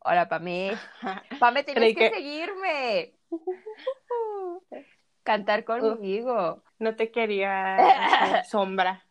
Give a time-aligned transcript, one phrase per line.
[0.00, 0.76] Hola, Pame.
[1.40, 3.14] Pame, Creí que que- seguirme.
[5.22, 6.62] Cantar conmigo.
[6.78, 9.06] No te quería sombra.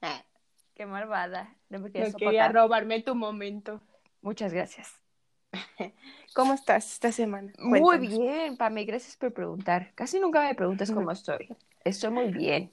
[0.75, 1.55] Qué malvada.
[1.69, 3.81] No me quería robarme tu momento.
[4.21, 4.93] Muchas gracias.
[6.35, 7.51] ¿Cómo estás esta semana?
[7.57, 9.91] Muy bien, Pame, gracias por preguntar.
[9.95, 11.49] Casi nunca me preguntas cómo estoy.
[11.83, 12.71] Estoy muy bien.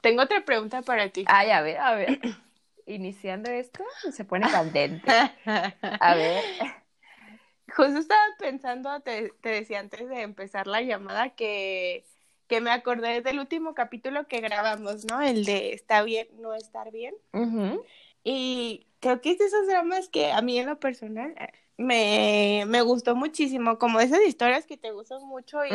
[0.00, 1.24] Tengo otra pregunta para ti.
[1.28, 2.18] Ay, a ver, a ver.
[2.86, 5.10] Iniciando esto, se pone candente.
[5.82, 6.42] A ver.
[7.74, 12.04] Justo estaba pensando, te, te decía antes de empezar la llamada, que,
[12.46, 15.22] que me acordé del último capítulo que grabamos, ¿no?
[15.22, 17.14] El de está bien, no estar bien.
[18.24, 22.64] Y creo que es de esos dramas que a mí en lo personal eh, me,
[22.66, 25.70] me gustó muchísimo, como esas historias que te gustan mucho y.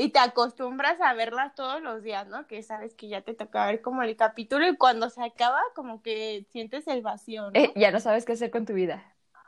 [0.00, 2.46] y te acostumbras a verlas todos los días, ¿no?
[2.46, 6.02] Que sabes que ya te toca ver como el capítulo y cuando se acaba como
[6.02, 7.52] que sientes el vacío, ¿no?
[7.54, 9.02] Eh, ya no sabes qué hacer con tu vida.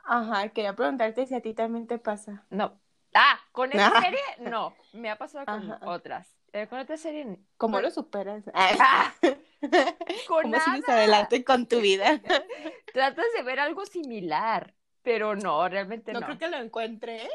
[0.05, 2.45] Ajá, quería preguntarte si a ti también te pasa.
[2.49, 2.79] No.
[3.15, 4.01] Ah, con esta Ah.
[4.01, 4.19] serie,
[4.51, 4.75] no.
[4.93, 5.79] Me ha pasado con Ajá.
[5.89, 6.27] otras.
[6.51, 7.39] Eh, con otra serie.
[7.57, 8.43] ¿Cómo con- lo superas?
[8.53, 9.11] Ah,
[10.27, 12.19] con ¿Cómo sigues adelante con tu vida?
[12.93, 16.25] Tratas de ver algo similar, pero no, realmente No no.
[16.27, 17.27] creo que lo encuentre,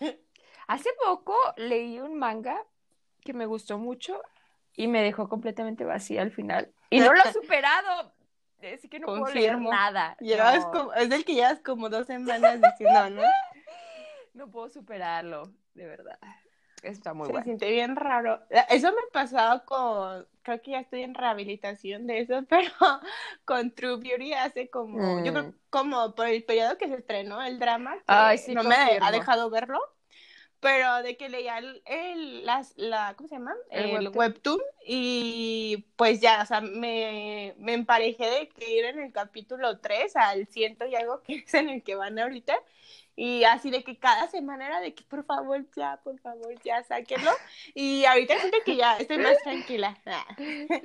[0.00, 0.18] ¿eh?
[0.68, 2.64] Hace poco leí un manga
[3.22, 4.20] que me gustó mucho
[4.74, 6.72] y me dejó completamente vacía al final.
[6.90, 8.12] Y no lo he superado.
[8.74, 9.70] Así que no puedo leer Confirmo.
[9.70, 10.16] nada.
[10.20, 13.22] Llevas No, como, es del que llevas como dos semanas diciendo, ¿no?
[14.34, 16.18] no puedo superarlo, de verdad.
[16.82, 17.44] Está muy Se bueno.
[17.44, 18.40] siente bien raro.
[18.68, 22.70] Eso me pasaba con, creo que ya estoy en rehabilitación de eso, pero
[23.44, 25.54] con True Beauty hace como, yo creo Mm.
[25.70, 29.06] como por el periodo que se estrenó el drama, que Ay, sí, no me confirmo.
[29.06, 29.78] ha dejado verlo,
[30.62, 33.54] pero de que leía el, el- las, la, ¿cómo se llama?
[33.70, 34.16] El El, webtoon.
[34.16, 34.60] webtoon.
[34.86, 40.16] y pues ya, o sea, me, me emparejé de que ir en el capítulo 3
[40.16, 42.54] al ciento y algo que es en el que van ahorita.
[43.14, 46.82] Y así de que cada semana era de que por favor ya, por favor ya,
[46.84, 47.30] sáquenlo.
[47.74, 49.98] Y ahorita siento que ya estoy más tranquila.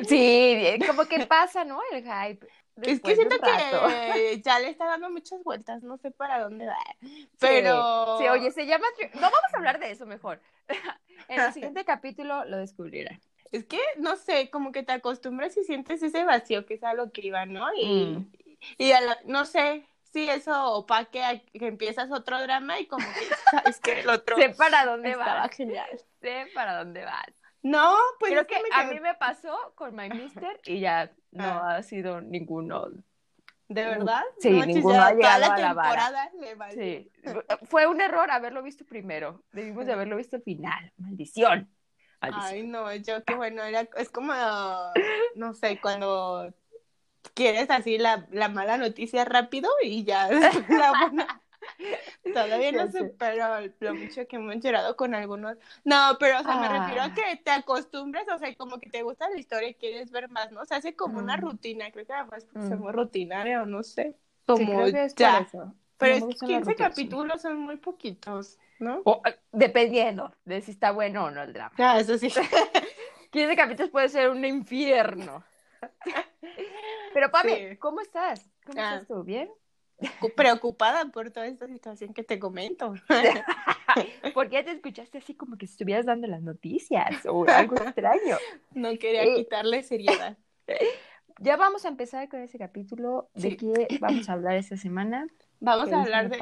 [0.07, 1.79] Sí, como que pasa, ¿no?
[1.91, 2.47] El hype.
[2.81, 6.77] Es que siento que ya le está dando muchas vueltas, no sé para dónde va.
[7.39, 8.17] Pero.
[8.19, 8.85] Sí, oye, se llama.
[8.97, 10.41] tri- No vamos a hablar de eso mejor.
[11.29, 13.19] En el siguiente capítulo lo descubrirán.
[13.51, 16.93] Es que, no sé, como que te acostumbras y sientes ese vacío que es a
[16.93, 17.67] lo que iba, ¿no?
[17.73, 18.31] Y, Mm.
[18.77, 23.05] y a la- no sé si eso opaque a que empiezas otro drama y como
[23.13, 25.51] que sabes que el otro Sé para dónde vas.
[25.55, 25.89] genial.
[26.21, 27.27] Sé para dónde vas.
[27.63, 31.11] No, pues Creo es que me a mí me pasó con My Mister y ya
[31.37, 31.75] no Ah.
[31.77, 32.87] ha sido ninguno.
[33.69, 34.21] ¿De verdad?
[34.39, 36.31] Sí, No ninguno ha la llegado a la vara.
[36.73, 37.11] Sí.
[37.63, 39.43] Fue un error haberlo visto primero.
[39.51, 40.93] Debimos de haberlo visto al final.
[40.97, 41.69] Maldición.
[42.21, 42.45] Maldición.
[42.53, 44.33] Ay, no, yo que bueno, era, es como,
[45.35, 46.53] no sé, cuando
[47.33, 50.29] quieres así la, la mala noticia rápido y ya
[50.69, 51.41] la buena.
[52.33, 53.45] Todavía no supero
[53.79, 55.57] lo mucho que hemos llorado con algunos.
[55.83, 56.79] No, pero o sea, me Ah.
[56.79, 60.11] refiero a que te acostumbres, o sea, como que te gusta la historia y quieres
[60.11, 60.65] ver más, ¿no?
[60.65, 61.41] Se hace como una Mm.
[61.41, 62.69] rutina, creo que además porque Mm.
[62.69, 64.03] somos rutinaria o no sé.
[64.13, 64.15] Sí,
[64.45, 65.39] Como creo que es por ya.
[65.39, 65.75] eso.
[65.97, 67.03] Pero No es me que gustan las 15 rutinas, sí.
[67.03, 69.01] capítulos son muy poquitos, ¿no?
[69.03, 71.73] O, eh, dependiendo de si está bueno o no el drama.
[71.77, 72.29] Ah, eso sí.
[73.31, 75.43] 15 capítulos puede ser un infierno.
[77.13, 77.77] Pero, Pame, Sí.
[77.77, 78.47] ¿cómo estás?
[78.65, 78.93] ¿Cómo Ah.
[78.95, 79.23] estás tú?
[79.23, 79.49] ¿Bien?
[80.35, 82.93] Preocupada por toda esta situación que te comento.
[84.33, 88.37] ¿Por qué te escuchaste así como que estuvieras dando las noticias o algo extraño?
[88.73, 89.35] No quería Eh.
[89.35, 90.37] quitarle seriedad.
[91.39, 93.29] Ya vamos a empezar con ese capítulo.
[93.35, 93.57] ¿De Sí.
[93.57, 95.27] qué vamos a hablar esta semana?
[95.59, 96.39] Vamos ¿Qué a hablar de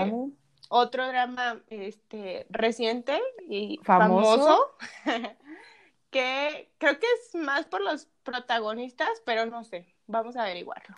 [0.70, 4.38] otro drama este, reciente y Famoso.
[4.38, 4.78] famoso.
[6.12, 10.96] que creo que es más por los protagonistas, pero no sé, vamos a averiguarlo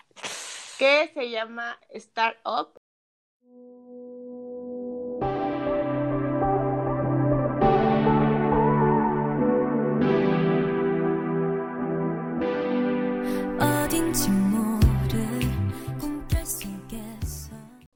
[0.77, 2.69] que se llama Startup.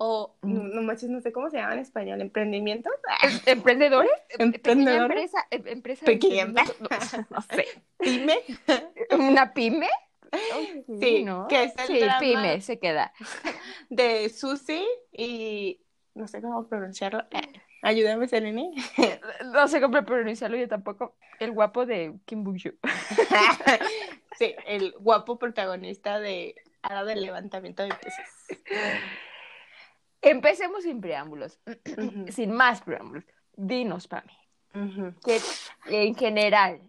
[0.03, 0.53] o mm.
[0.73, 2.91] no, no no sé cómo se llama en español, emprendimientos,
[3.45, 6.63] emprendedores, emprendedores, empresa, empresa, pequeña no,
[7.29, 7.41] no
[7.99, 8.39] pyme,
[9.11, 9.89] una pyme,
[10.99, 11.47] Sí, ¿no?
[11.47, 12.19] que es el Sí, drama.
[12.19, 13.13] pyme, se queda.
[13.89, 15.81] de Susie y
[16.13, 17.25] no sé cómo pronunciarlo.
[17.31, 17.51] Eh,
[17.83, 18.71] Ayúdame, Selene.
[19.53, 21.15] No sé cómo pronunciarlo yo tampoco.
[21.39, 22.45] El guapo de Kim
[24.37, 28.47] sí, el guapo protagonista de Hada del levantamiento de pesas.
[30.21, 31.59] Empecemos sin preámbulos.
[32.29, 33.23] Sin más preámbulos.
[33.55, 34.33] Dinos, Pami,
[35.23, 35.39] que
[35.87, 36.81] en general,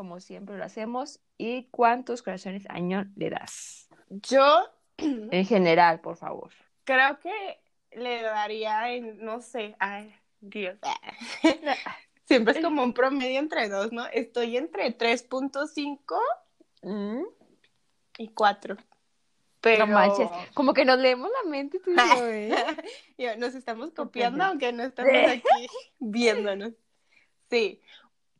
[0.00, 3.86] como siempre lo hacemos, ¿y cuántos corazones año le das?
[4.08, 4.64] Yo
[4.96, 6.50] En general, por favor.
[6.84, 7.60] Creo que
[7.92, 10.10] le daría en, no sé, ay,
[10.40, 10.78] Dios.
[12.24, 14.06] Siempre es como un promedio entre dos, ¿no?
[14.06, 16.18] Estoy entre 3.5
[16.82, 17.24] Mm,
[18.16, 18.78] y 4.
[19.60, 22.54] Pero No manches, como que nos leemos la mente tú y yo, ¿eh?
[23.18, 25.66] Yo, nos estamos copiando aunque no estamos aquí
[25.98, 26.72] viéndonos.
[27.50, 27.82] Sí.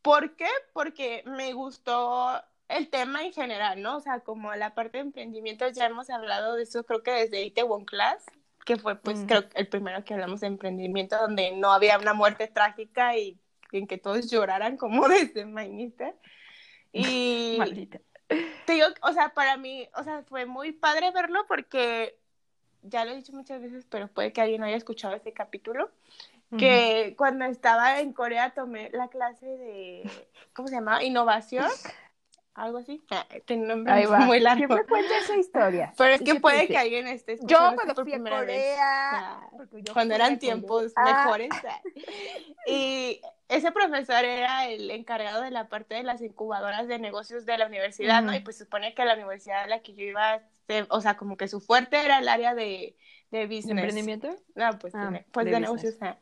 [0.02, 0.49] ¿Por qué?
[0.73, 3.97] Porque me gustó el tema en general, ¿no?
[3.97, 7.43] O sea, como la parte de emprendimiento, ya hemos hablado de eso, creo que desde
[7.43, 8.25] Itaewon Class,
[8.64, 9.26] que fue, pues, Mm.
[9.26, 13.38] creo que el primero que hablamos de emprendimiento, donde no había una muerte trágica y
[13.73, 16.14] en que todos lloraran como desde Mainista.
[16.93, 18.00] Y Maldita.
[18.67, 22.19] te digo, o sea, para mí, o sea, fue muy padre verlo porque
[22.82, 25.91] ya lo he dicho muchas veces, pero puede que alguien haya escuchado este capítulo,
[26.58, 30.11] que cuando estaba en Corea tomé la clase de,
[30.52, 31.02] ¿cómo se llama?
[31.02, 31.69] Innovación,
[32.55, 33.02] algo así.
[33.11, 34.19] Ah, Tiene un nombre Ahí va.
[34.20, 34.58] muy largo.
[34.67, 35.93] Siempre cuenta esa historia.
[35.97, 38.76] Pero es que puede que alguien esté Yo cuando por fui a primera vez.
[38.76, 39.41] Corea.
[39.93, 41.50] Cuando eran tiempos Ah, mejores.
[41.67, 41.81] ah.
[42.67, 47.56] Y ese profesor era el encargado de la parte de las incubadoras de negocios de
[47.58, 48.35] la universidad, ¿no?
[48.35, 50.43] Y pues supone que la universidad a la que yo iba,
[50.91, 52.96] o sea, como que su fuerte era el área de,
[53.31, 53.73] de ¿de business.
[53.73, 54.29] emprendimiento?
[54.55, 55.97] No, pues, Ah, de, pues de de, negocios.
[56.03, 56.19] ah.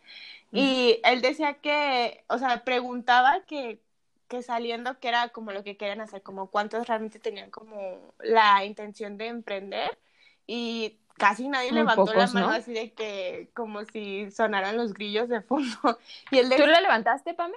[0.53, 3.83] Y él decía que, o sea, preguntaba que,
[4.29, 8.65] que saliendo que era como lo que querían hacer, como cuántos realmente tenían como la
[8.65, 9.99] intención de emprender
[10.47, 12.53] y casi nadie Muy levantó pocos, la mano ¿no?
[12.53, 15.77] así de que como si sonaran los grillos de fondo.
[16.31, 17.57] Y él ¿Tú la levantaste, Pame?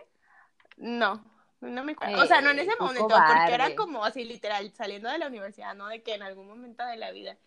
[0.77, 1.24] no,
[1.62, 2.21] no me acuerdo.
[2.21, 3.75] O sea, no en ese momento, porque era cobarde.
[3.75, 5.88] como así literal, saliendo de la universidad, ¿no?
[5.88, 7.38] De que en algún momento de la vida.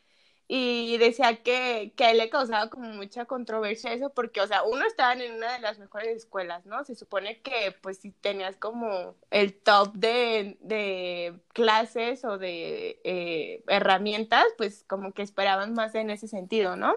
[0.47, 4.63] Y decía que, que a él le causaba como mucha controversia eso, porque, o sea,
[4.63, 6.85] uno estaba en una de las mejores escuelas, ¿no?
[6.85, 13.65] Se supone que, pues, si tenías como el top de, de clases o de eh,
[13.69, 16.95] herramientas, pues, como que esperaban más en ese sentido, ¿no?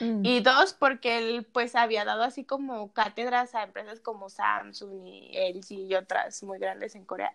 [0.00, 0.24] Mm.
[0.24, 5.32] Y dos, porque él pues había dado así como cátedras a empresas como Samsung y
[5.36, 7.32] LG y otras muy grandes en Corea.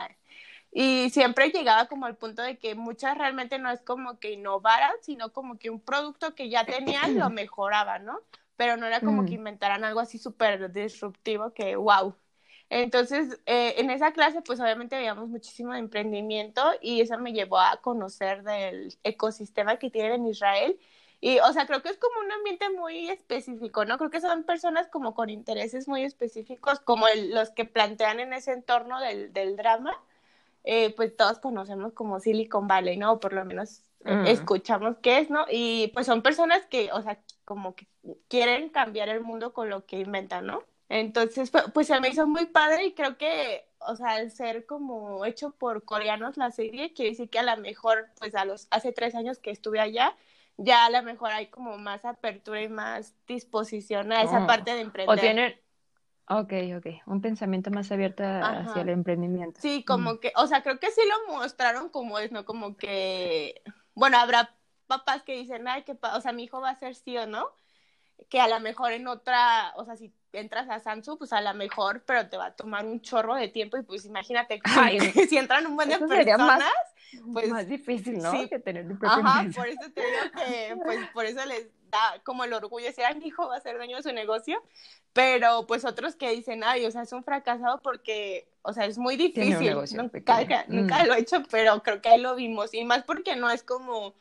[0.71, 4.91] Y siempre llegaba como al punto de que muchas realmente no es como que innovaran,
[5.01, 8.19] sino como que un producto que ya tenían lo mejoraban, ¿no?
[8.57, 9.25] Pero no era como Mm.
[9.25, 12.15] que inventaran algo así súper disruptivo que wow.
[12.69, 17.59] Entonces, eh, en esa clase, pues obviamente veíamos muchísimo de emprendimiento y eso me llevó
[17.59, 20.77] a conocer del ecosistema que tienen en Israel.
[21.21, 23.97] Y, o sea, creo que es como un ambiente muy específico, ¿no?
[23.97, 28.33] Creo que son personas como con intereses muy específicos, como el- los que plantean en
[28.33, 29.93] ese entorno del, del drama.
[30.69, 33.13] Eh, pues todos conocemos como Silicon Valley, ¿no?
[33.13, 34.27] O por lo menos eh, Mm.
[34.27, 35.45] escuchamos qué es, ¿no?
[35.49, 37.87] Y pues son personas que, o sea, como que
[38.27, 40.63] quieren cambiar el mundo con lo que inventan, ¿no?
[40.89, 44.65] Entonces, pu- pues se me hizo muy padre y creo que, o sea, al ser
[44.65, 48.67] como hecho por coreanos la serie, quiere decir que a lo mejor, pues a los,
[48.71, 50.15] hace tres años que estuve allá,
[50.57, 54.47] ya a lo mejor hay como más apertura y más disposición a esa Oh.
[54.47, 55.17] parte de emprender.
[55.17, 55.55] O tienen.
[56.29, 56.87] Ok, ok.
[57.05, 58.59] Un pensamiento más abierto Ajá.
[58.61, 59.59] hacia el emprendimiento.
[59.61, 60.19] Sí, como Mm.
[60.19, 62.43] que, o sea, creo que sí lo mostraron como es, ¿no?
[62.45, 63.61] Como que,
[63.95, 64.53] bueno, habrá
[64.87, 67.47] papás que dicen, ay, que, o sea, mi hijo va a ser sí o no,
[68.29, 71.53] que a lo mejor en otra, o sea, si entras a Samsung, pues a lo
[71.53, 75.37] mejor, pero te va a tomar un chorro de tiempo y pues imagínate, Ay, si
[75.37, 76.73] entran un buen de más- personas,
[77.33, 78.31] pues, más difícil, ¿no?
[78.31, 78.47] sí.
[78.49, 79.59] Que tener tu propia Ajá, empresa.
[79.61, 83.05] por eso te digo que, pues, por eso les da como el orgullo de decir,
[83.05, 84.61] ay, mi hijo va a ser dueño de su negocio,
[85.13, 88.97] pero pues otros que dicen, ay, o sea, es un fracasado porque, o sea, es
[88.97, 90.63] muy difícil, negocio nunca, pequeño.
[90.67, 91.07] nunca Mm.
[91.07, 94.15] lo he hecho, pero creo que ahí lo vimos, y más porque no es como,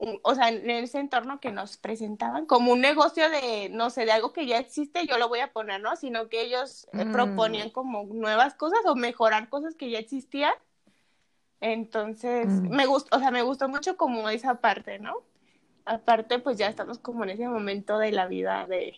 [0.00, 4.12] o sea, en ese entorno que nos presentaban, como un negocio de, no sé, de
[4.12, 5.96] algo que ya existe, yo lo voy a poner, ¿no?
[5.96, 7.12] Sino que ellos eh, Mm.
[7.12, 10.52] proponían como nuevas cosas o mejorar cosas que ya existían.
[11.60, 12.68] Entonces, Mm.
[12.74, 15.22] me gustó, o sea, me gustó mucho como esa parte, ¿no?
[15.84, 18.94] Aparte, pues ya estamos como en ese momento de la vida de,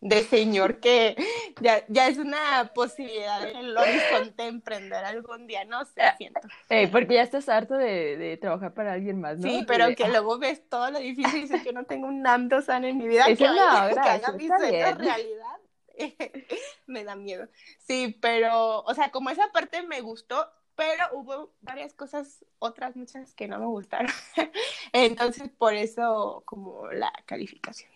[0.00, 1.16] de señor que
[1.60, 6.40] ya, ya es una posibilidad en el horizonte emprender algún día, no sé, Ah, siento.
[6.68, 9.48] Ey, porque ya estás harto de, de trabajar para alguien más, ¿no?
[9.48, 12.22] Sí, pero de- que luego ves todo lo difícil y dices que no tengo un
[12.22, 14.98] Namdo San en mi vida que, es vaya- hora, que haga sueños bien.
[14.98, 15.56] realidad.
[16.86, 17.48] me da miedo.
[17.78, 23.34] Sí, pero, o sea, como esa parte me gustó, pero hubo varias cosas, otras muchas
[23.34, 24.10] que no me gustaron.
[24.92, 27.90] Entonces, por eso, como la calificación.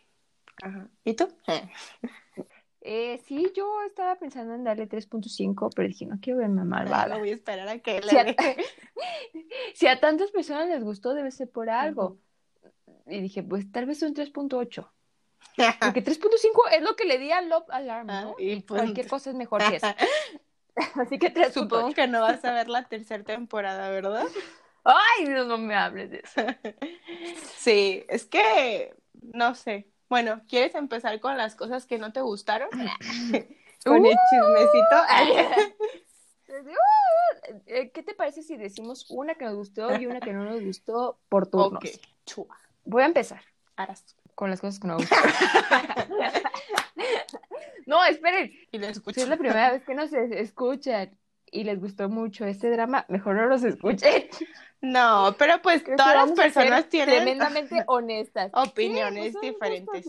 [0.63, 0.89] Ajá.
[1.05, 1.29] ¿Y tú?
[2.83, 7.19] Eh, sí, yo estaba pensando en darle 3.5, pero dije, no quiero verme Ah, malvada.
[7.19, 8.35] voy a esperar a que Si a,
[9.75, 12.17] si a tantas personas les gustó, debe ser por algo.
[13.07, 14.91] Y dije, pues tal vez un 3.8.
[15.79, 18.37] Porque 3.5 es lo que le di a Love Alarm, Ah, ¿no?
[18.39, 19.87] y pues, Cualquier cosa es mejor que eso.
[20.95, 21.53] Así que 3.8.
[21.53, 24.27] Supongo que no vas a ver la tercera temporada, ¿verdad?
[24.85, 26.41] Ay, Dios, no me hables de eso.
[27.57, 29.87] Sí, es que, no sé.
[30.09, 32.71] Bueno, ¿quieres empezar con las cosas que no te gustaron?
[33.85, 34.97] con el chismecito.
[37.67, 40.63] Eh, ¿Qué te parece si decimos una que nos gustó y una que no nos
[40.63, 41.85] gustó por turnos?
[41.85, 42.59] ok, chua.
[42.85, 43.43] Voy a empezar
[44.35, 45.33] con las cosas que no me gustaron.
[47.91, 48.53] No, esperen.
[48.73, 49.21] Y lo Si escucho.
[49.21, 51.17] es la primera vez que nos es- escuchan
[51.53, 54.29] y les gustó mucho este drama, mejor no los escuchen.
[54.81, 58.51] No, pero pues Creo todas las personas tienen tremendamente honestas.
[58.55, 60.07] opiniones Sí, pues, diferentes.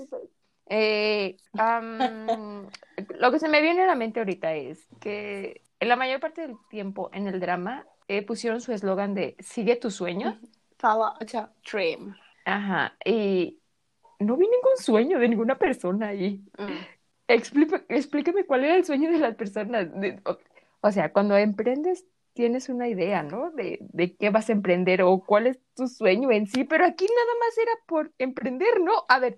[0.74, 1.36] Eh,
[3.20, 6.42] lo que se me viene a la mente ahorita es que en la mayor parte
[6.42, 10.36] del tiempo en el drama eh, pusieron su eslogan de sigue tus sueños.
[10.78, 12.16] Follow your dream.
[12.46, 12.96] Ajá.
[13.06, 13.60] Y
[14.20, 16.42] no vi ningún sueño de ninguna persona ahí.
[16.58, 16.72] Mm.
[17.34, 19.88] Explícame, explícame cuál era el sueño de las personas.
[20.26, 20.38] O,
[20.82, 23.52] o sea, cuando emprendes tienes una idea, ¿no?
[23.52, 27.06] De, de qué vas a emprender o cuál es tu sueño en sí, pero aquí
[27.06, 28.94] nada más era por emprender, ¿no?
[29.10, 29.38] A ver,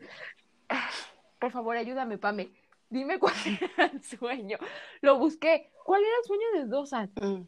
[1.39, 2.51] por favor, ayúdame, Pame.
[2.89, 3.33] Dime cuál
[3.77, 4.57] era el sueño.
[5.01, 5.71] Lo busqué.
[5.83, 7.11] ¿Cuál era el sueño de Dosan?
[7.15, 7.41] Mm.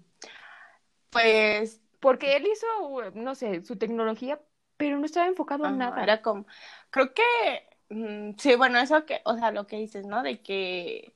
[1.12, 4.42] Pues Porque él hizo, no sé, su tecnología,
[4.78, 6.04] pero no estaba enfocado en nada.
[6.04, 6.46] Era como,
[6.90, 7.24] creo que,
[8.38, 10.24] sí, bueno, eso que, o sea, lo que dices, ¿no?
[10.24, 11.14] De que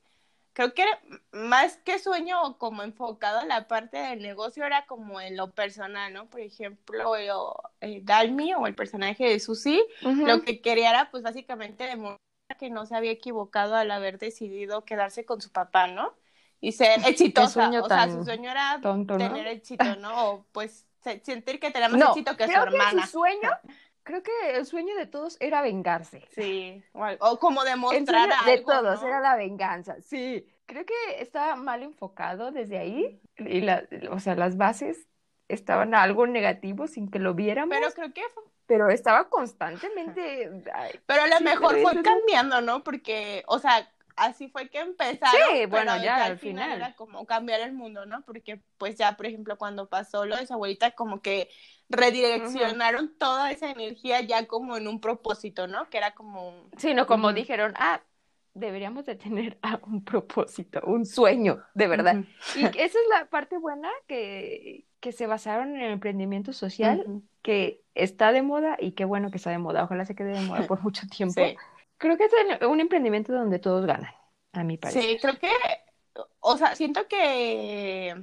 [0.52, 0.84] creo que
[1.32, 6.12] más que sueño como enfocado a la parte del negocio era como en lo personal,
[6.12, 6.28] ¿no?
[6.30, 10.26] Por ejemplo, yo, eh, Dalmi o el personaje de Susie, Ujú.
[10.26, 12.20] lo que quería era pues básicamente demostrar
[12.58, 16.14] que no se había equivocado al haber decidido quedarse con su papá, ¿no?
[16.60, 19.28] Y ser exitosa, o sea, su sueño era Tonto, ¿no?
[19.28, 20.30] tener éxito, ¿no?
[20.32, 23.02] O pues se- sentir que tenía más No, éxito que su creo que hermana.
[23.02, 23.48] su sueño,
[24.10, 26.28] creo que el sueño de todos era vengarse.
[26.34, 26.82] Sí,
[27.20, 29.08] o, como El demostrar sueño de todos ¿no?
[29.08, 30.46] era la venganza, sí.
[30.66, 35.08] Creo que estaba mal enfocado desde ahí y la, o sea, las bases
[35.48, 40.62] estaban algo negativo sin que lo viéramos, Pero pero, creo que fue- estaba constantemente...
[40.72, 42.84] ay, pero a lo Sí, mejor pero fue cambiando, ¿no?
[42.84, 43.90] Porque, o sea,
[44.20, 46.78] así fue que empezaron, Sí, bueno, ya al al final final.
[46.80, 48.22] era como cambiar el mundo, ¿no?
[48.24, 51.50] Porque pues ya, por ejemplo, cuando pasó lo de su abuelita, como que
[51.88, 55.88] redireccionaron toda esa energía ya como en un propósito, ¿no?
[55.90, 57.36] Que era como, Sino como Ujú.
[57.36, 58.02] dijeron, ah,
[58.54, 62.24] deberíamos de tener ah, un propósito, un sueño, de verdad.
[62.52, 67.82] Y esa es la parte buena que, que se basaron en el emprendimiento social, que
[67.94, 69.84] está de moda y qué bueno que está de moda.
[69.84, 71.42] Ojalá se quede de moda por mucho tiempo.
[71.42, 71.56] Sí.
[72.00, 72.32] Creo que es
[72.66, 74.12] un emprendimiento donde todos ganan,
[74.52, 75.12] a mi parecer.
[75.12, 75.48] Sí, creo que,
[76.40, 78.14] o sea, siento que,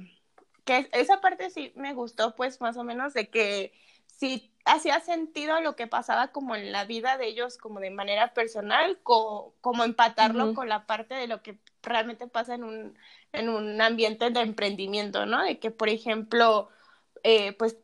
[0.64, 3.72] que esa parte sí me gustó, pues más o menos de que
[4.06, 8.34] sí hacía sentido lo que pasaba como en la vida de ellos, como de manera
[8.34, 12.98] personal, co- como empatarlo con la parte de lo que realmente pasa en un,
[13.32, 15.42] en un ambiente de emprendimiento, ¿no?
[15.44, 16.68] De que, por ejemplo,
[17.22, 17.78] eh, pues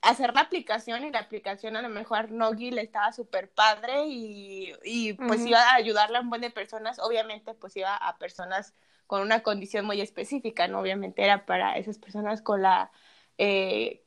[0.00, 4.72] hacer la aplicación y la aplicación a lo mejor Nogi le estaba súper padre y,
[4.84, 8.74] y pues iba a ayudarle a un buen de personas, obviamente pues iba a personas
[9.06, 10.80] con una condición muy específica, ¿no?
[10.80, 12.90] Obviamente era para esas personas con la
[13.38, 14.04] eh,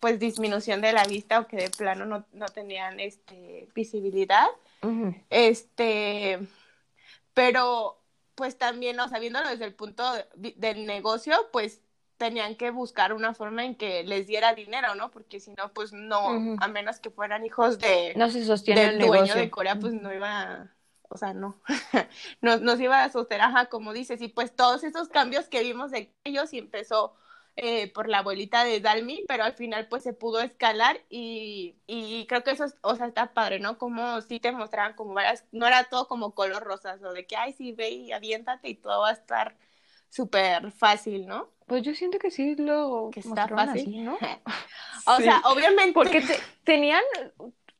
[0.00, 4.46] pues disminución de la vista o que de plano no, no tenían este visibilidad.
[5.30, 6.38] Este,
[7.34, 8.00] pero
[8.34, 10.04] pues también, o sea, viéndolo desde el punto
[10.34, 11.80] de- del negocio, pues
[12.18, 15.10] tenían que buscar una forma en que les diera dinero, ¿no?
[15.10, 18.98] Porque si no, pues no, a menos que fueran hijos de, No se sostiene del
[18.98, 19.36] el dueño negocio.
[19.36, 20.74] de Corea, pues no iba,
[21.08, 21.60] o sea, no,
[22.42, 25.62] no, no se iba a sostener, ajá, como dices, y pues todos esos cambios que
[25.62, 27.14] vimos de ellos y empezó
[27.56, 32.26] eh, por la abuelita de Dalmi, pero al final pues se pudo escalar y, y
[32.28, 33.78] creo que eso, es- o sea, está padre, ¿no?
[33.78, 37.36] Como sí te mostraban como varias, no era todo como color rosas, o de que,
[37.36, 39.56] ay, sí, ve y aviéntate y todo va a estar
[40.10, 41.50] súper fácil, ¿no?
[41.68, 43.80] Pues yo siento que sí lo Que está fácil.
[43.82, 44.16] así, ¿no?
[45.06, 45.22] O Sí.
[45.22, 45.92] sea, obviamente...
[45.94, 47.02] Porque te- tenían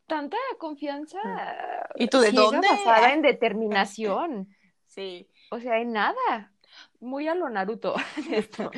[0.06, 1.18] tanta confianza
[1.96, 2.66] ¿Y tú de dónde?
[2.68, 4.48] basada en determinación.
[4.86, 5.28] Sí.
[5.50, 6.50] O sea, en nada.
[7.00, 7.94] Muy a lo Naruto.
[8.32, 8.70] Esto.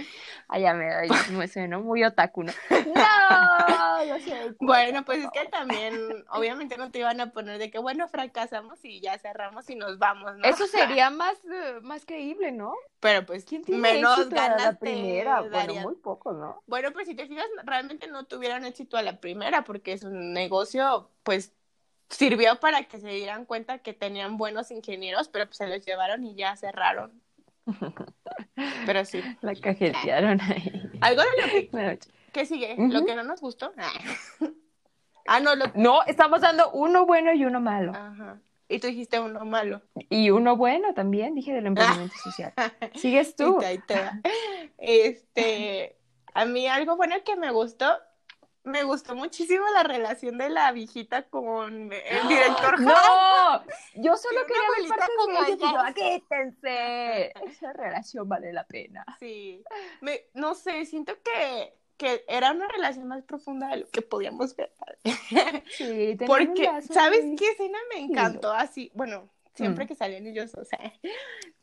[0.48, 0.88] Ay, ya me,
[1.30, 2.52] me sueno muy otaku, ¿no?
[4.00, 4.54] No, sé.
[4.58, 5.94] Bueno, pues es que también,
[6.30, 9.98] obviamente no te iban a poner de que, bueno, fracasamos y ya cerramos y nos
[9.98, 10.48] vamos, ¿no?
[10.48, 12.74] Eso sería más, eh, más creíble, ¿no?
[13.00, 15.42] Pero pues ¿Quién tiene menos a ganas la primera?
[15.42, 16.62] Bueno, muy poco, ¿no?
[16.66, 21.10] Bueno, pues si te fijas, realmente no tuvieron éxito a la primera porque su negocio,
[21.22, 21.52] pues,
[22.08, 26.24] sirvió para que se dieran cuenta que tenían buenos ingenieros, pero pues se los llevaron
[26.24, 27.22] y ya cerraron.
[28.86, 29.22] Pero sí.
[29.40, 30.90] La cajetearon ahí.
[31.00, 31.98] Algo de lo que,
[32.32, 32.74] ¿qué sigue?
[32.78, 33.72] ¿Lo que no nos gustó?
[35.26, 35.66] Ah, no, lo...
[35.74, 37.92] No, estamos dando uno bueno y uno malo.
[37.94, 38.40] Ajá.
[38.68, 39.82] Y tú dijiste uno malo.
[40.08, 42.52] Y uno bueno también, dije del emprendimiento social.
[42.94, 43.58] Sigues tú.
[44.78, 45.96] Este,
[46.34, 47.86] a mí algo bueno que me gustó
[48.64, 52.84] me gustó muchísimo la relación de la viejita con el director Han.
[52.84, 53.64] No,
[53.94, 57.32] yo solo quería ver partes de ellos quítense.
[57.46, 59.04] Esa relación vale la pena.
[59.18, 59.62] Sí,
[60.00, 64.54] me, no sé, siento que, que era una relación más profunda de lo que podíamos
[64.56, 64.72] ver.
[65.70, 68.52] Sí, Porque, ¿sabes qué escena me encantó?
[68.52, 69.88] Así, bueno, siempre Mm.
[69.88, 70.92] que salían ellos, o sea,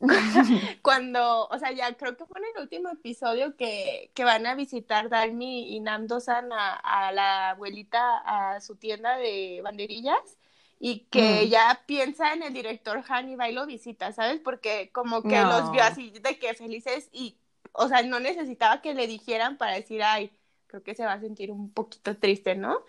[0.82, 4.54] cuando, o sea, ya creo que fue en el último episodio que, que van a
[4.54, 8.18] visitar Dalmi y Namdo-san a, a la abuelita
[8.54, 10.38] a su tienda de banderillas
[10.80, 11.40] y que Mm.
[11.40, 14.40] ella piensa en el director Han y va y lo visita, ¿sabes?
[14.40, 15.44] Porque como que No.
[15.44, 17.36] los vio así de que felices y,
[17.72, 20.30] o sea, no necesitaba que le dijeran para decir, ay,
[20.66, 22.84] creo que se va a sentir un poquito triste, ¿no?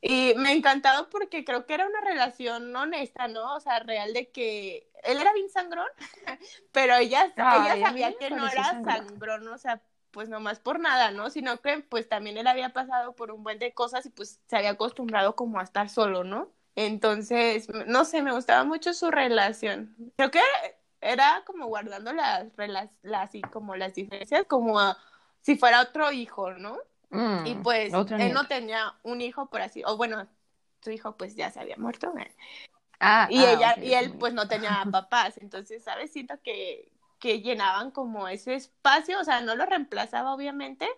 [0.00, 3.56] Y me encantaba porque creo que era una relación honesta, ¿no?
[3.56, 5.88] O sea, real de que él era bien sangrón,
[6.72, 9.06] pero ella, ella sabía que no era sangrón.
[9.08, 11.30] sangrón, o sea, pues nomás por nada, ¿no?
[11.30, 14.56] Sino que pues también él había pasado por un buen de cosas y pues se
[14.56, 16.52] había acostumbrado como a estar solo, ¿no?
[16.76, 19.96] Entonces, no sé, me gustaba mucho su relación.
[20.16, 20.40] Creo que
[21.00, 24.96] era como guardando las, relas- las, y como las diferencias, como a-
[25.42, 26.78] si fuera otro hijo, ¿no?
[27.10, 30.26] Mm, Y pues otro él no tenía un hijo por así, o bueno,
[30.82, 32.12] su hijo pues ya se había muerto.
[32.18, 32.30] ¿eh?
[33.00, 36.12] Ah, Y ah, ella, y él pues no tenía papás, entonces, ¿sabes?
[36.12, 40.88] Siento que, que llenaban como ese espacio, o sea, no lo reemplazaba obviamente,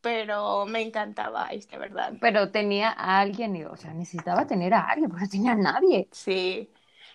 [0.00, 2.14] pero me encantaba este, ¿verdad?
[2.20, 5.56] Pero tenía a alguien, y, o sea, necesitaba tener a alguien, porque no tenía a
[5.56, 6.08] nadie.
[6.12, 6.70] Sí.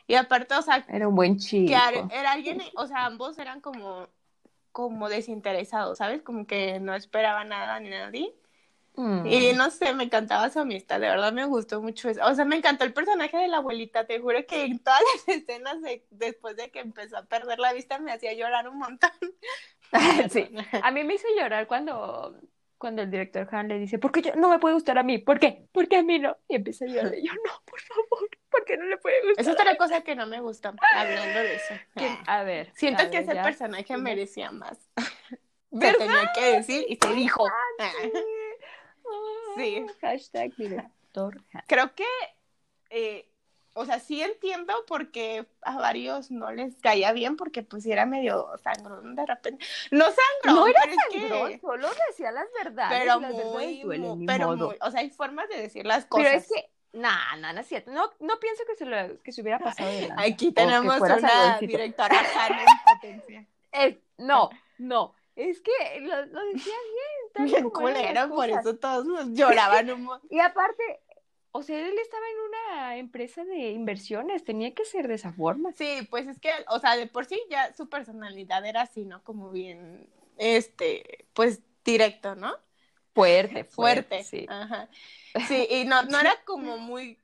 [0.08, 1.68] Y aparte, o sea, Era un buen chico.
[1.68, 4.08] que era alguien, o sea, ambos eran como,
[4.76, 6.22] como desinteresados, ¿sabes?
[6.22, 8.36] Como que no esperaban nada ni nadie.
[8.98, 9.26] Mm.
[9.26, 12.20] Y no sé, me encantaba su amistad, de verdad me gustó mucho eso.
[12.26, 15.38] O sea, me encantó el personaje de la abuelita, te juro que en todas las
[15.38, 19.12] escenas de- después de que empezó a perder la vista me hacía llorar un montón.
[20.30, 20.50] Sí.
[20.84, 22.36] A mí me hizo llorar cuando,
[22.78, 25.20] cuando el director Han le dice, ¿por qué yo- no me puede gustar a mí?
[25.20, 25.70] ¿Por qué?
[25.72, 26.36] ¿Por qué a mí no?
[26.50, 27.16] Y empieza a llorar.
[27.18, 29.42] Y yo, no, por favor, ¿por qué no le puede gustar?
[29.42, 31.74] Esa es otra cosa que no me gusta, hablando de eso.
[31.96, 32.72] Que- A ver.
[32.76, 33.44] Siento a que ver, ese ya.
[33.44, 34.78] personaje merecía más.
[35.72, 35.98] Se ¿Verdad?
[35.98, 37.46] tenía que decir y se dijo.
[37.80, 37.92] Ah,
[39.58, 39.86] Sí.
[40.02, 41.42] Hashtag director.
[41.68, 42.06] Creo que,
[42.90, 43.30] eh,
[43.74, 48.50] o sea, sí entiendo porque a varios no les caía bien porque pues era medio
[48.64, 49.66] sangrón de repente.
[49.92, 53.00] No sangrón, No era pero es que- sangrón, solo decía las verdades.
[53.00, 54.68] pero las verdades muy, duelen, muy- ni pero modo.
[54.68, 56.26] muy, o sea, hay formas de decir las cosas.
[56.28, 57.92] Pero es que, nah, nah, no es cierto.
[57.92, 61.58] No, no pienso que se, lo, que se hubiera pasado de o Aquí tenemos una
[61.60, 63.46] directora sana en potencia.
[63.72, 65.14] Es- no, no.
[65.36, 66.74] Es que lo, lo decía
[67.36, 70.30] bien, Bien culero, por eso todos nos lloraban un montón.
[70.32, 71.02] Y aparte,
[71.52, 75.74] o sea, él estaba en una empresa de inversiones, tenía que ser de esa forma.
[75.74, 79.22] Sí, pues es que, o sea, de por sí ya su personalidad era así, ¿no?
[79.24, 82.56] Como bien, este, pues directo, ¿no?
[83.14, 84.24] Fuerte, Fuerte.
[84.24, 84.46] sí.
[84.50, 84.90] Ajá.
[85.48, 87.20] Sí, y no, no era como muy,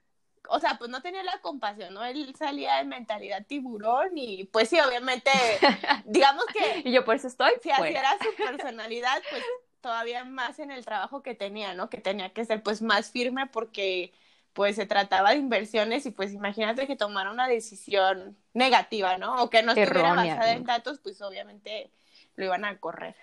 [0.50, 2.04] o sea, pues no tenía la compasión, ¿no?
[2.04, 5.32] Él salía de mentalidad tiburón y pues sí, obviamente,
[6.06, 8.00] digamos que Y yo por eso estoy si así fuera.
[8.00, 9.44] era su personalidad, pues
[9.82, 11.90] todavía más en el trabajo que tenía, ¿no?
[11.90, 14.14] Que tenía que ser pues más firme porque
[14.54, 19.42] pues se trataba de inversiones y pues imagínate que tomara una decisión negativa, ¿no?
[19.44, 20.58] O que no estuviera basada ¿no?
[20.58, 21.92] en datos, pues obviamente
[22.36, 23.16] lo iban a correr.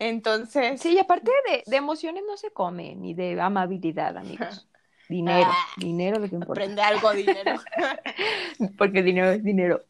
[0.00, 4.66] Entonces, Sí, y aparte de, de emociones no se come, ni de amabilidad, amigos.
[5.08, 6.62] Dinero, Ah, dinero es lo que importa.
[6.62, 7.56] aprende algo dinero.
[8.78, 9.82] Porque dinero es dinero.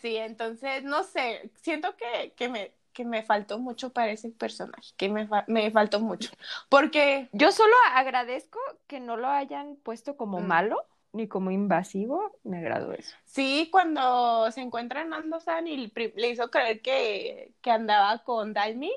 [0.00, 4.92] Sí, entonces, no sé, siento que, que, me, que me faltó mucho para ese personaje,
[4.96, 6.30] que me, fa- me faltó mucho,
[6.68, 10.46] porque Yo solo agradezco que no lo hayan puesto como Mm.
[10.46, 12.38] malo ni como invasivo.
[12.44, 13.16] Me agradó eso.
[13.24, 18.92] sí, cuando se encuentra en Ando-san y le hizo creer que, que andaba con Dalmi,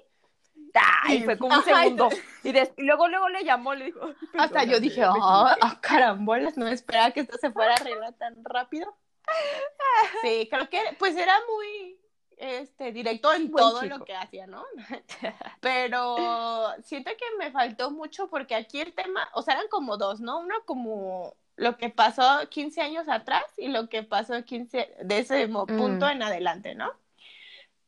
[1.03, 2.09] Ay, fue como un segundo.
[2.43, 4.01] Y, des- y luego, luego le llamó, le dijo.
[4.37, 5.09] hasta yo "Perdóname, dije, ah,
[5.55, 5.59] equivoqué".
[5.61, 8.95] ah, carambolas, no esperaba que esto se fuera a arreglar tan rápido.
[10.23, 11.99] Sí, creo que pues era muy
[12.37, 13.97] este directo en Buen todo chico.
[13.97, 14.63] lo que hacía, ¿no?
[15.61, 20.19] Pero siento que me faltó mucho porque aquí el tema, o sea, eran como dos,
[20.21, 20.39] ¿no?
[20.39, 25.47] Uno como lo que pasó 15 años atrás y lo que pasó 15 de ese
[25.47, 25.77] mo- Mm.
[25.77, 26.91] punto en adelante, ¿no?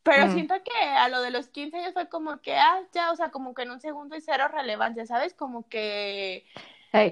[0.04, 0.32] Pero Mm.
[0.32, 3.30] siento que a lo de los 15 años fue como que, ah, ya, o sea,
[3.32, 5.34] como que en un segundo y cero relevancia, ¿sabes?
[5.34, 6.46] Como que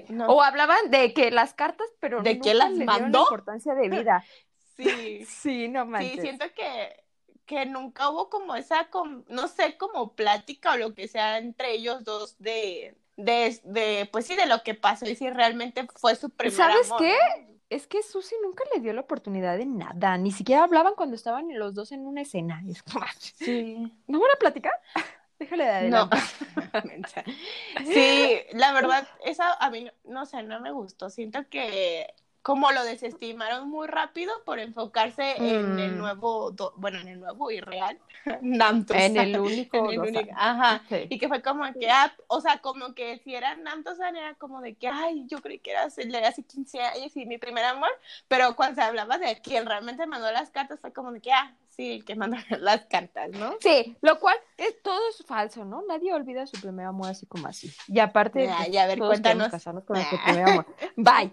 [0.08, 0.26] No.
[0.32, 3.20] O hablaban de que las cartas, pero ¿De quién las mandó?
[3.22, 4.24] importancia de vida.
[4.76, 5.24] sí.
[5.26, 6.20] Sí, no Sí, manches.
[6.22, 7.04] siento que,
[7.46, 8.88] que nunca hubo como esa,
[9.28, 14.26] no sé, como plática o lo que sea entre ellos dos de, de, de, pues
[14.26, 17.14] sí, de lo que pasó y si realmente fue su primer ¿Sabes amor, qué?
[17.18, 17.59] ¿no?
[17.70, 21.46] Es que Susi nunca le dio la oportunidad de nada, ni siquiera hablaban cuando estaban
[21.56, 22.62] los dos en una escena.
[22.68, 23.76] Es como, Sí.
[24.08, 24.72] ¿no van a platicar?
[25.38, 26.08] Déjale de No.
[26.10, 27.24] adelante.
[27.84, 31.08] Sí, la verdad, esa a mí, no sé, no me gustó.
[31.10, 35.98] Siento que como lo desestimaron muy rápido por enfocarse en el Mm.
[35.98, 37.98] nuevo, do- bueno, en el nuevo y real,
[38.40, 38.96] Namtos.
[38.96, 39.76] En el único.
[39.90, 40.82] En el único- ajá.
[40.88, 41.06] Sí.
[41.10, 44.60] Y que fue como que, ah, o sea, como que si era Namtosan era como
[44.62, 47.64] de que, ay, yo creí que eras el de hace 15 años y mi primer
[47.66, 47.90] amor,
[48.28, 51.54] pero cuando se hablaba de quien realmente mandó las cartas fue como de que, ah,
[51.68, 53.54] sí, el que mandó las cartas, ¿no?
[53.60, 55.82] Sí, lo cual es todo es falso, ¿no?
[55.88, 57.70] Nadie olvida su primer amor así como así.
[57.88, 59.48] Y aparte, Ya, pues, ya, a ver, todos cuéntanos.
[59.50, 60.66] casarnos con nuestro primer amor.
[60.96, 61.32] Bye.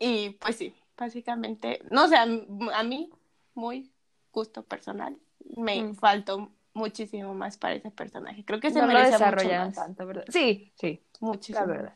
[0.00, 3.10] Y pues sí, básicamente, no sé, a, mí- a mí,
[3.54, 3.92] muy
[4.32, 5.16] gusto personal,
[5.56, 5.94] me Mm.
[5.94, 8.44] faltó muchísimo más para ese personaje.
[8.44, 9.74] Creo que se no lo merece mucho más.
[9.74, 10.24] tanto, ¿verdad?
[10.28, 11.00] Sí, sí.
[11.20, 11.66] Muchísimo.
[11.66, 11.94] La verdad.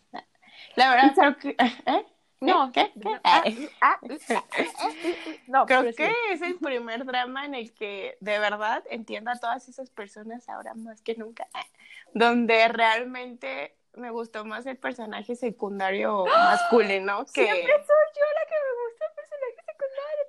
[0.76, 1.56] La verdad, creo que...
[1.86, 2.06] ¿eh?
[2.40, 2.92] No, ¿Qué?
[3.00, 3.08] ¿Qué?
[3.08, 3.42] no, ah,
[3.80, 3.98] ah,
[5.46, 5.96] no, Creo pero sí.
[5.96, 10.46] que es el primer drama en el que de verdad entiendo a todas esas personas
[10.50, 11.48] ahora más que nunca,
[12.12, 18.54] donde realmente me gustó más el personaje secundario masculino que Siempre soy yo la que
[18.64, 20.24] me gusta el personaje secundario,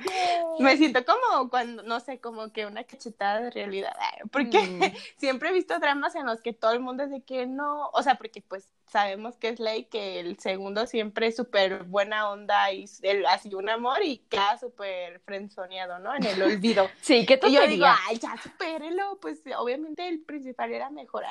[0.00, 0.62] chocolate.
[0.62, 3.96] me siento como cuando, no sé, como que una cachetada de realidad,
[4.30, 4.80] porque Mm.
[5.18, 8.02] siempre he visto dramas en los que todo el mundo es de que no, o
[8.02, 12.72] sea, porque pues sabemos que es ley que el segundo siempre es súper buena onda
[12.72, 16.14] y el, así un amor y queda súper frenzoneado, ¿no?
[16.14, 16.88] En el olvido.
[17.00, 21.24] Sí, qué Y yo digo, ay, ya supérelo, pues obviamente el principal era mejor.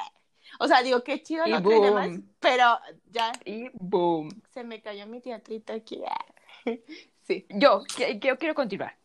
[0.59, 2.29] O sea, digo, qué chido Y lo demás, boom.
[2.39, 2.79] pero
[3.11, 4.29] ya Y boom.
[4.51, 6.01] se me cayó mi teatrito aquí.
[7.23, 7.45] Sí.
[7.49, 8.95] Yo, que, yo quiero continuar.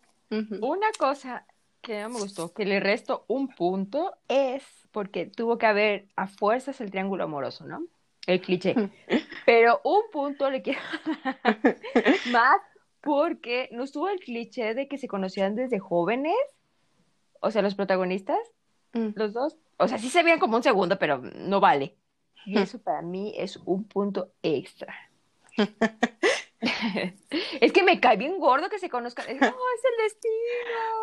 [0.60, 1.46] Una cosa
[1.80, 6.26] que no me gustó, que le resto un punto, es porque tuvo que haber a
[6.26, 7.82] fuerzas el triángulo amoroso, ¿no?
[8.26, 8.74] El cliché.
[9.46, 10.80] Pero un punto le quiero
[11.24, 11.58] dar
[12.30, 12.60] más
[13.00, 16.36] porque no estuvo el cliché de que se conocían desde jóvenes,
[17.40, 18.38] o sea, los protagonistas,
[18.92, 19.10] Mm.
[19.14, 21.96] los dos, o sea, sí se veían como un segundo, pero no vale.
[22.52, 22.62] Y Mm.
[22.62, 24.94] eso para mí es un punto extra.
[27.60, 29.24] es que me cae bien gordo que se conozcan.
[29.28, 30.34] Es, "Oh, es el destino.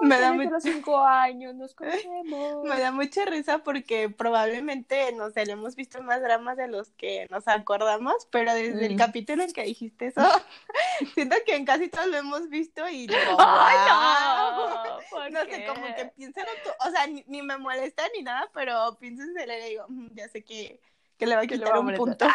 [0.01, 2.63] Me da los cinco años nos conocemos.
[2.65, 6.89] Me da mucha risa porque probablemente, no sé, le hemos visto más dramas de los
[6.91, 8.97] que nos acordamos, pero desde el Mm.
[8.97, 10.21] capítulo en que dijiste eso,
[11.15, 14.97] siento que en casi todos lo hemos visto y digo, ¡Ay, no!
[15.09, 18.21] ¿Por No sé, como que pienso en otro- o sea, ni, ni me molesta ni
[18.23, 20.79] nada, pero pienso en él y digo, "Mm, ya sé que,
[21.17, 22.27] que le va a quitar va a un punto.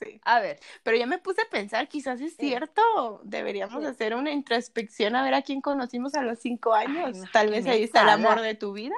[0.00, 0.20] Sí.
[0.24, 2.48] A ver, Pero ya me puse a pensar, quizás es Sí.
[2.48, 3.88] cierto, deberíamos Sí.
[3.88, 7.18] hacer una introspección a ver a quién conocimos a los cinco años.
[7.32, 8.94] Tal vez ahí está el amor de tu vida.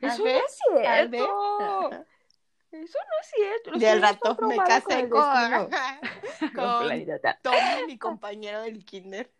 [0.00, 1.90] Eso no es cierto.
[2.72, 3.70] Eso no es cierto.
[3.72, 5.20] Los Y al rato me casé con.
[6.40, 7.38] Con con Planeta.
[7.42, 9.30] Tommy, mi compañero del kinder.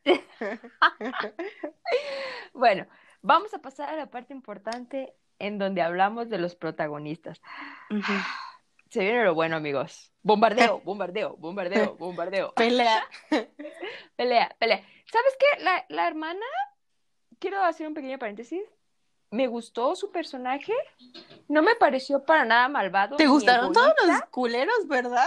[2.52, 2.86] Bueno,
[3.22, 7.40] vamos a pasar a la parte importante en donde hablamos de los protagonistas.
[8.90, 10.09] Se viene lo bueno, amigos.
[10.22, 12.52] Bombardeo, bombardeo, bombardeo, bombardeo.
[12.56, 13.06] Pelea.
[14.16, 14.84] Pelea, pelea.
[15.10, 15.64] ¿Sabes qué?
[15.64, 16.44] La, la hermana,
[17.38, 18.62] quiero hacer un pequeño paréntesis.
[19.30, 20.74] Me gustó su personaje.
[21.48, 23.16] No me pareció para nada malvado.
[23.16, 25.26] ¿Te gustaron todos los culeros, verdad?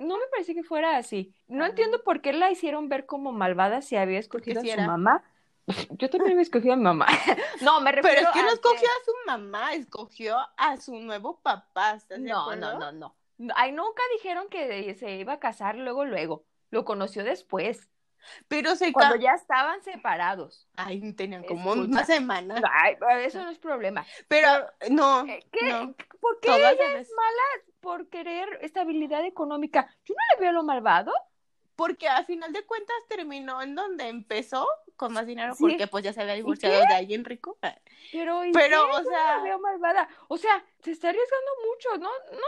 [0.00, 1.32] No me pareció que fuera así.
[1.46, 4.86] No entiendo por qué la hicieron ver como malvada si había escogido a su era.
[4.86, 5.22] mamá.
[5.90, 7.06] Yo también había escogido a mi mamá.
[7.60, 11.38] No, me refiero Pero es que no escogió a su mamá, escogió a su nuevo
[11.40, 11.94] papá.
[11.94, 13.14] ¿Estás de No, no, no, no.
[13.54, 16.44] Ay, nunca dijeron que se iba a casar luego, luego.
[16.70, 17.88] Lo conoció después,
[18.48, 20.68] Pero se cuando ya estaban separados.
[20.76, 21.90] Ay, tenían como Escucha.
[21.90, 22.62] una semana.
[22.72, 24.06] Ay, eso no es problema.
[24.28, 24.48] Pero
[24.90, 25.68] no, Eh, ¿Qué?
[25.68, 25.92] no.
[26.20, 29.88] ¿Por qué Todas ella es mala por querer estabilidad económica?
[30.04, 31.12] Yo no le veo lo malvado.
[31.74, 35.64] Porque a final de cuentas terminó en donde empezó con más dinero Sí.
[35.64, 37.58] porque pues ya se había divorciado de alguien rico.
[38.12, 38.92] Pero, ¿y Pero, qué?
[38.92, 40.08] o Yo no sea- la veo malvada.
[40.28, 42.10] O sea, se está arriesgando mucho, ¿no?
[42.36, 42.46] No,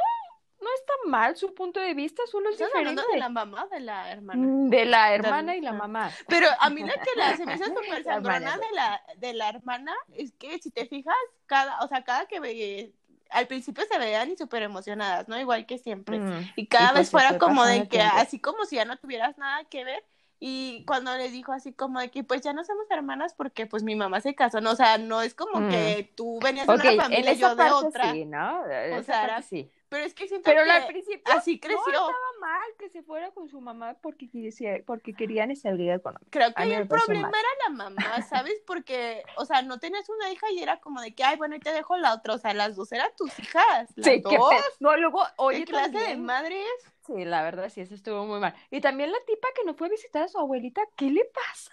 [0.64, 3.02] no está mal su punto de vista, solo es ¿Estás diferente.
[3.02, 4.48] hablando de la mamá de la hermana?
[4.48, 6.18] Mm, De la hermana y la mamá.
[6.28, 9.48] Pero a mí la que la se me hizo súper sangrona de la, de la
[9.50, 11.14] hermana es que si te fijas,
[11.46, 12.94] cada, o sea, cada que ve,
[13.30, 15.38] al principio se veían y súper emocionadas, ¿no?
[15.40, 16.20] Igual que siempre.
[16.20, 16.52] Mm.
[16.56, 18.16] Y cada Y vez pues fuera fue como de que, tiempo.
[18.16, 20.04] así como si ya no tuvieras nada que ver.
[20.40, 23.82] Y cuando le dijo así como de que pues ya no somos hermanas porque pues
[23.82, 25.68] mi mamá se casó, no, o sea, no es como Mm.
[25.70, 28.66] que tú venías Ok, de una familia y yo de otra, sí, ¿no?
[28.66, 29.70] Esa sea, era- sí.
[29.88, 31.86] pero es que siento Pero que al principio así no creció.
[31.86, 32.10] estaba
[32.44, 36.28] mal que se fuera con su mamá porque, quisiera- porque querían estabilidad económica.
[36.30, 37.40] Creo que ahí el problema mal.
[37.40, 38.60] era la mamá, ¿sabes?
[38.66, 41.60] Porque, o sea, no tenías una hija y era como de que, ay, bueno, y
[41.60, 42.34] te dejo la otra.
[42.34, 43.88] O sea, las dos eran tus hijas.
[43.96, 44.50] Las Sí, qué dos.
[44.50, 46.92] pe- No, luego, ¿Qué oye, clase de también- madre es?
[47.06, 48.54] Sí, la verdad, sí, eso estuvo muy mal.
[48.70, 51.70] Y también la tipa que no fue a visitar a su abuelita, ¿qué le pasa?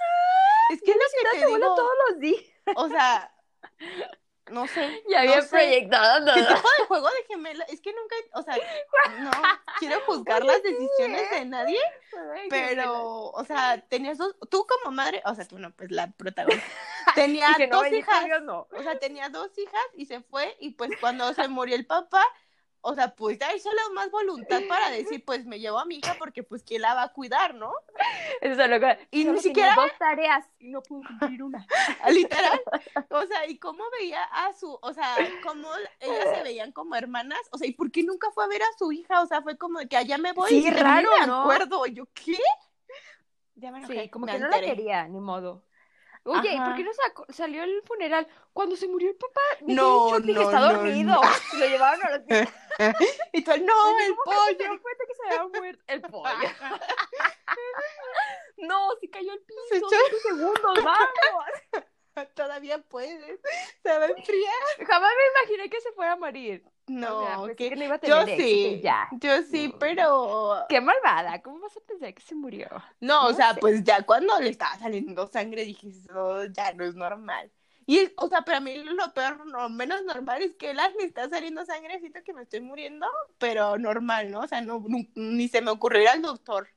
[0.73, 2.43] Es que lo Visita a su abuela todos los días.
[2.75, 3.33] O sea,
[4.49, 5.03] no sé.
[5.09, 6.55] Ya había no proyectado ¿Qué todo.
[6.55, 7.63] tipo de juego de gemela?
[7.65, 8.55] Es que nunca, o sea,
[9.19, 9.31] no
[9.79, 11.79] quiero juzgar las decisiones de nadie,
[12.49, 16.65] pero, o sea, tenías dos, tú como madre, o sea, tú no, pues la protagonista,
[17.15, 18.67] tenía no, dos hijas, no.
[18.71, 22.23] o sea, tenía dos hijas y se fue y pues cuando se murió el papá,
[22.81, 25.95] o sea, pues ya hizo la más voluntad para decir, pues me llevo a mi
[25.97, 27.71] hija porque pues quién la va a cuidar, ¿no?
[28.41, 29.07] Eso es lo que...
[29.11, 31.65] Y ni Solo siquiera- dos tareas y no pudo cumplir una.
[32.09, 32.61] Literal.
[33.09, 35.15] O sea, y cómo veía a su, o sea,
[35.45, 35.67] cómo
[35.99, 38.77] ellas se veían como hermanas, o sea, y por qué nunca fue a ver a
[38.77, 41.27] su hija, o sea, fue como de que allá me voy Sí, y raro, me
[41.27, 41.41] ¿no?
[41.41, 42.37] acuerdo, y yo, ¿qué?
[43.55, 45.63] Ya me enojé, Sí, como me que no la quería, ni modo.
[46.23, 46.65] Oye, Ajá.
[46.65, 48.27] ¿por qué no sacó- salió el funeral?
[48.53, 51.15] Cuando se murió el papá, me No, dije, no, está no, dormido.
[51.15, 51.21] no.
[51.59, 52.47] Lo llevaron al hospital.
[53.33, 54.15] Y tú, no, el ¿cómo que no me
[54.55, 54.71] pollo.
[54.73, 56.33] di cuenta que se había muerto el pollo.
[58.57, 59.59] No, se cayó al piso.
[59.69, 61.45] Se echó- segundos, vamos.
[62.35, 63.39] Todavía puedes,
[63.81, 64.53] se va a enfriar.
[64.85, 66.63] Jamás me imaginé que se fuera a morir.
[66.91, 69.07] No, O sea, pensé que- no iba a tener yo sí, ya.
[69.11, 69.79] yo sí, No.
[69.79, 72.67] pero Qué malvada, ¿cómo vas a pensar que se murió?
[72.99, 73.59] No, o sea, sé.
[73.61, 77.51] pues ya cuando le estaba saliendo sangre dije, eso ya no es normal.
[77.87, 81.27] Y, o sea, para mí lo peor, lo menos normal es que las me está
[81.29, 84.41] saliendo sangre, siento que me estoy muriendo, pero normal, ¿no?
[84.41, 84.83] O sea, no,
[85.15, 86.69] ni se me ocurrirá al doctor.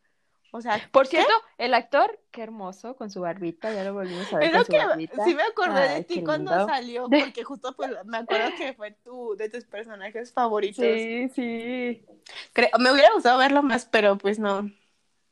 [0.56, 4.38] O sea, Por cierto, el actor, qué hermoso, con su barbita, ya lo volvimos a
[4.38, 5.24] ver con su que barbita.
[5.24, 6.66] sí me acordé de ti cuando lindo.
[6.66, 10.86] salió, porque justo pues me acuerdo que fue tu, de tus personajes favoritos.
[10.86, 12.04] Sí, sí.
[12.52, 14.70] Creo- me hubiera gustado verlo más, pero pues no,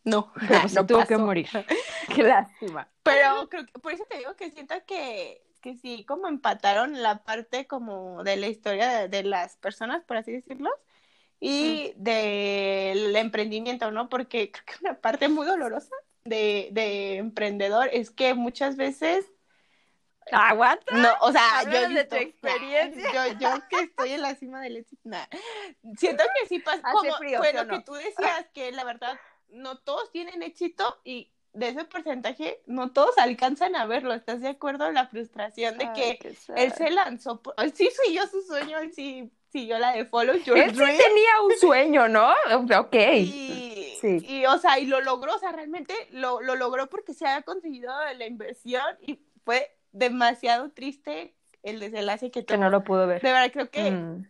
[0.04, 0.32] no,
[0.68, 1.48] se no tuvo que morir.
[2.14, 2.88] Qué lástima.
[3.02, 7.24] Pero creo que por eso te digo que siento que, que sí, como empataron la
[7.24, 10.70] parte como de la historia de, de las personas, por así decirlo,
[11.44, 14.08] y del emprendimiento, ¿no?
[14.08, 15.92] Porque creo que una parte muy dolorosa
[16.24, 19.26] de, de emprendedor es que muchas veces,
[20.30, 20.96] Aguanta.
[20.96, 23.12] no, o sea, yo de tu experiencia.
[23.12, 25.26] Yo, yo que estoy en la cima del éxito, nah.
[25.96, 27.84] siento que sí pasa, como frío, fue ¿sí o lo que no?
[27.84, 33.18] tú decías, que la verdad no todos tienen éxito y de ese porcentaje no todos
[33.18, 34.92] alcanzan a verlo, ¿estás de acuerdo?
[34.92, 36.18] La frustración de que
[36.54, 40.36] él se lanzó, por- él sí siguió su sueño, él sí siguió la de Follow
[40.36, 40.96] Your Él sí Dream.
[40.96, 42.30] tenía un sueño, ¿no?
[42.78, 42.94] Ok.
[43.18, 44.18] Y, Sí.
[44.26, 47.42] y, o sea, y lo logró, o sea, realmente lo, lo logró porque se había
[47.42, 52.64] conseguido la inversión y fue demasiado triste el desenlace que Que tuvo.
[52.64, 53.22] no lo pudo ver.
[53.22, 54.26] De verdad, creo que Mm.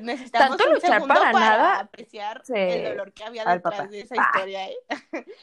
[0.00, 1.78] necesitamos Tanto un luchar para nada.
[1.80, 3.86] apreciar Sí, el dolor que había detrás papá.
[3.86, 4.30] de esa Ah.
[4.34, 4.76] historia, ¿eh?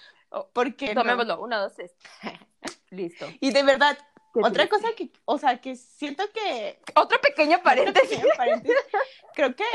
[0.53, 1.01] Porque no.
[1.01, 1.39] Tomémoslo.
[1.41, 1.95] Uno, dos, tres.
[2.89, 3.27] Listo.
[3.39, 3.97] Y de verdad,
[4.33, 4.69] otra triste.
[4.69, 8.17] cosa que, o sea, que siento que Otro pequeño paréntesis.
[8.17, 8.77] Pequeño paréntesis.
[9.33, 9.65] Creo que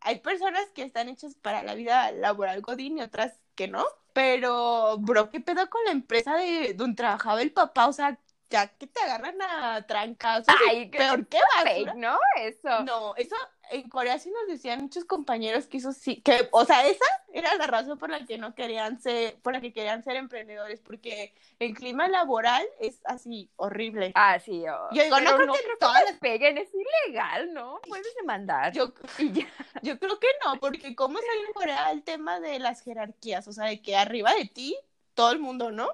[0.00, 3.84] hay personas que están hechas para la vida laboral Godín y otras que no.
[4.12, 7.88] Pero, bro, ¿qué pedo con la empresa de donde trabajaba el papá?
[7.88, 8.18] O sea,
[8.50, 10.46] ya que te agarran a trancas.
[10.68, 11.94] Ay, qué peor que Fake, basura.
[11.94, 12.18] ¿no?
[12.36, 12.84] Eso.
[12.84, 13.34] No, eso
[13.70, 17.54] en Corea sí nos decían muchos compañeros que eso sí, que, o sea, esa era
[17.56, 21.34] la razón por la que no querían ser, por la que querían ser emprendedores, porque
[21.58, 24.12] el clima laboral es así horrible.
[24.14, 24.62] Ah, sí.
[24.64, 27.80] Yo, Yo digo, no creo que creo todas que les peguen, es ilegal, ¿no?
[27.88, 28.72] Puedes demandar.
[28.72, 28.92] Yo.
[29.82, 33.52] Yo creo que no, porque cómo está en Corea el tema de las jerarquías, o
[33.52, 34.76] sea, de que arriba de ti,
[35.14, 35.90] todo el mundo, ¿no?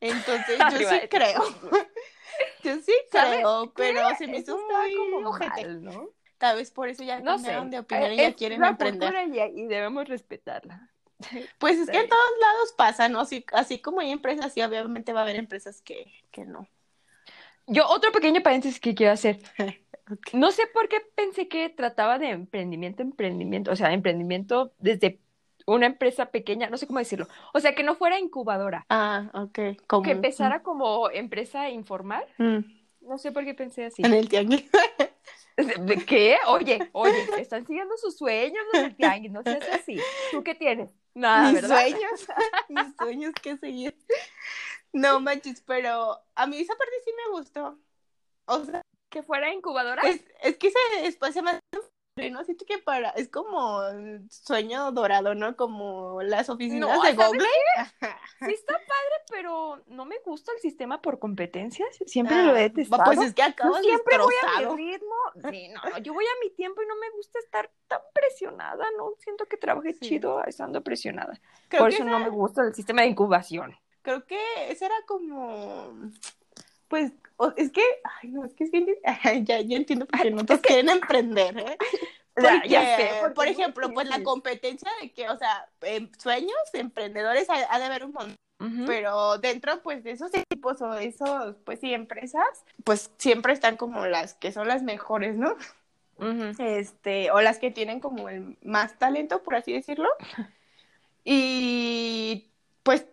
[0.00, 1.42] Entonces, yo sí creo.
[2.62, 4.16] Yo sí ¿Sabes creo, pero qué?
[4.16, 4.94] se me hizo muy
[5.32, 6.10] mal, ¿no?
[6.38, 7.50] Tal vez por eso ya No sé.
[7.66, 9.12] de opinión y Eh, ya quieren la emprender.
[9.28, 10.88] y, y debemos respetarla.
[11.58, 13.20] Pues es que en todos lados pasa, ¿no?
[13.20, 16.68] Así, así como hay empresas, sí, obviamente va a haber empresas que, que no.
[17.66, 19.38] Yo, otro pequeño paréntesis que quiero hacer.
[20.32, 25.20] No sé por qué pensé que trataba de emprendimiento, emprendimiento, o sea, emprendimiento desde
[25.66, 27.28] una empresa pequeña, no sé cómo decirlo.
[27.52, 29.58] O sea, que no fuera incubadora, Ah, ok.
[29.86, 32.24] Como, que empezara como empresa informal.
[32.38, 32.60] Mm,
[33.02, 34.00] No sé por qué pensé así.
[34.02, 34.64] en el tianguis.
[35.80, 36.38] ¿De qué?
[36.46, 39.98] Oye, oye, están siguiendo sus sueños los del tianguis, no seas así.
[40.30, 40.90] ¿Tú qué tienes?
[41.14, 41.80] Nada, mis ¿verdad?
[41.80, 42.26] sueños,
[42.68, 43.96] mis sueños que seguir.
[44.92, 47.78] No manches, pero a mí esa parte sí me gustó.
[48.46, 50.02] O sea, Que fuera incubadora.
[50.02, 51.58] es, es que ese espacio más
[52.30, 53.80] no siento que para es como
[54.30, 55.56] sueño dorado, ¿no?
[55.56, 57.46] Como las oficinas No, de ¿sabes Google.
[58.46, 61.88] Sí está padre, pero no me gusta el sistema por competencias.
[62.06, 63.04] Siempre Ah, lo he detestado.
[63.04, 64.76] Pues es que Yo acabas siempre voy a destrozado.
[64.76, 65.14] mi ritmo.
[65.52, 68.84] Sí, no, no, yo voy a mi tiempo y no me gusta estar tan presionada,
[68.96, 69.12] ¿no?
[69.18, 70.00] Siento que trabajé Sí.
[70.00, 71.40] chido estando presionada.
[71.68, 73.76] Creo Por eso esa- no me gusta el sistema de incubación.
[74.02, 74.38] creo que
[74.70, 75.92] ese era como
[76.88, 77.12] pues
[77.56, 77.82] es que
[78.20, 78.86] ay no es que es bien
[79.44, 81.78] ya, ya entiendo por qué no todos quieren emprender ¿eh?
[82.40, 85.68] Ya, Porque, ya sé, porque por ejemplo pues la competencia de que o sea
[86.18, 88.36] sueños emprendedores ha, ha de haber un montón
[88.86, 93.76] pero dentro pues de eso se equipos o esos, pues sí, empresas, pues siempre están
[93.76, 95.54] como las que son las mejores, ¿no?
[96.58, 100.08] Este, o las que tienen como el más talento, por así decirlo.
[101.24, 102.50] Y
[102.82, 103.06] pues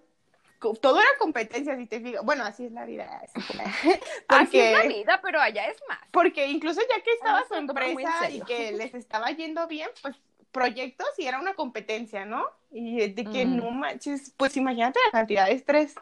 [0.81, 2.23] todo era competencia, si te fijas.
[2.23, 3.21] Bueno, así es la vida.
[3.23, 3.63] así es la-
[4.27, 5.99] Así es la Porque, vida, pero allá es más.
[6.11, 10.15] porque incluso ya que estaba su empresa y que les estaba yendo bien, pues
[10.51, 12.45] proyectos y era una competencia, ¿no?
[12.71, 13.57] Y de que Mm.
[13.57, 15.95] no manches, pues imagínate la cantidad de estrés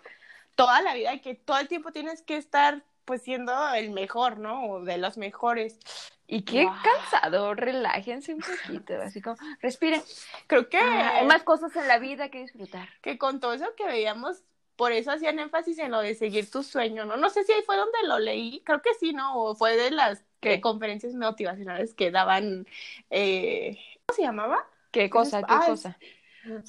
[0.56, 4.38] toda la vida y que todo el tiempo tienes que estar pues siendo el mejor,
[4.38, 4.64] ¿no?
[4.66, 5.78] O de los mejores.
[6.28, 6.74] Y qué Wow.
[6.82, 10.02] cansado, relájense un poquito, así como, respiren.
[10.48, 12.90] Creo que, Ah, hay más cosas en la vida que disfrutar.
[13.02, 14.44] que con todo eso que veíamos,
[14.76, 17.18] por eso hacían énfasis en lo de seguir tu sueño, ¿no?
[17.18, 19.38] No sé si ahí fue donde lo leí, creo que sí, ¿no?
[19.38, 22.66] O fue de las eh, conferencias motivacionales que daban,
[23.10, 24.68] eh, ¿cómo se llamaba?
[24.92, 25.46] ¿Qué cosa?
[25.46, 25.98] ¿Qué Ah, cosa?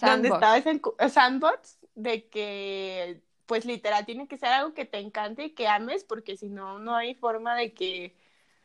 [0.01, 4.99] Donde estaba ese cu- sandbox de que, pues literal, tiene que ser algo que te
[4.99, 8.15] encante y que ames, porque si no, no hay forma de que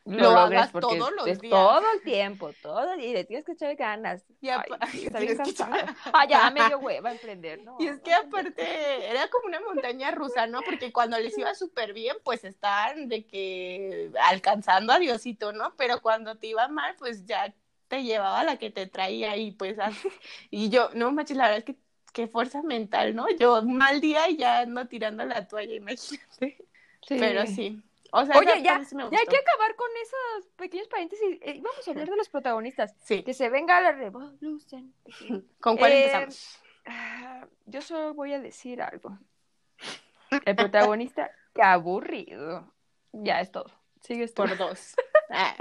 [0.04, 1.50] lo hagas porque todos los es días.
[1.50, 4.24] todo el tiempo, todo el día, y le tienes que echar ganas.
[4.40, 5.74] Y Ay, que echar- cansado.
[6.12, 7.76] Ah, ya me dio hueva emprender, ¿no?
[7.78, 10.62] Y es que aparte era como una montaña rusa, ¿no?
[10.62, 15.74] Porque cuando les iba súper bien, pues estaban de que alcanzando a Diosito, ¿no?
[15.76, 17.54] Pero cuando te iba mal, pues ya
[17.88, 19.76] te llevaba la que te traía y pues.
[20.50, 21.76] Y yo, no manches, la verdad es que
[22.12, 23.26] qué fuerza mental, ¿no?
[23.38, 26.56] Yo mal día y ya ando tirando la toalla, imagínate.
[27.02, 27.16] Sí.
[27.18, 27.82] Pero sí.
[28.12, 31.38] O sea, Oye, ya, sí ya hay que acabar con esos pequeños paréntesis.
[31.42, 32.94] Eh, vamos a hablar de los protagonistas.
[33.02, 33.22] Sí.
[33.22, 34.92] Que se venga la revolución.
[35.60, 36.60] ¿Con cuál Eh, empezamos?
[36.86, 39.18] Ah, Yo solo voy a decir algo.
[40.44, 42.72] El protagonista, qué aburrido.
[43.12, 43.70] Ya es todo.
[44.00, 44.32] Sigues.
[44.32, 44.94] Por dos.
[45.32, 45.54] Ah,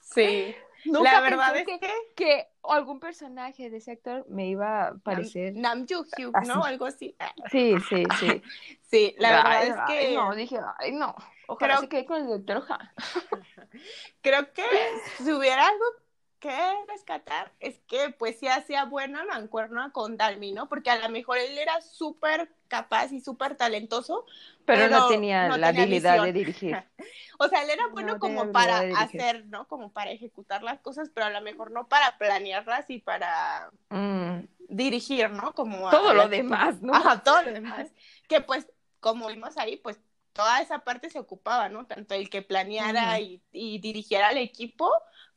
[0.00, 0.52] sí.
[0.86, 1.78] Nunca la verdad es que,
[2.16, 5.52] que algún personaje de ese actor me iba a parecer.
[5.54, 6.36] Nam, Nam Hyuk.
[6.46, 6.64] ¿no?
[6.64, 7.16] Algo así.
[7.48, 8.42] Sí, sí, sí.
[8.82, 11.14] Sí, la verdad Ay, es ay, que no, dije, ay, no.
[11.46, 12.64] Ojalá Creo- se quede con el doctor
[14.22, 14.62] creo que
[15.18, 15.84] si hubiera algo
[16.40, 16.50] que
[16.88, 20.68] rescatar es que pues sí hacía buena mancuerna con Dalmi, ¿no?
[20.68, 24.26] Porque a lo mejor él era súper capaz y súper talentoso,
[24.66, 26.26] Pero, no Pero tenía no la tenía habilidad visión.
[26.26, 26.84] de dirigir.
[27.38, 29.66] o sea, él era No bueno como habilidad para hacer, ¿no?
[29.68, 34.46] Como para ejecutar las cosas, pero a lo mejor no para planearlas y para Mm,
[34.68, 35.54] dirigir, ¿no?
[35.54, 36.94] Como Todo a lo demás, ¿no?
[36.94, 37.90] Ajá, todo lo demás.
[38.28, 38.66] Que pues,
[39.00, 39.98] como vimos ahí, pues
[40.34, 41.86] toda esa parte se ocupaba, ¿no?
[41.86, 44.90] Tanto el que planeara y, y dirigiera al equipo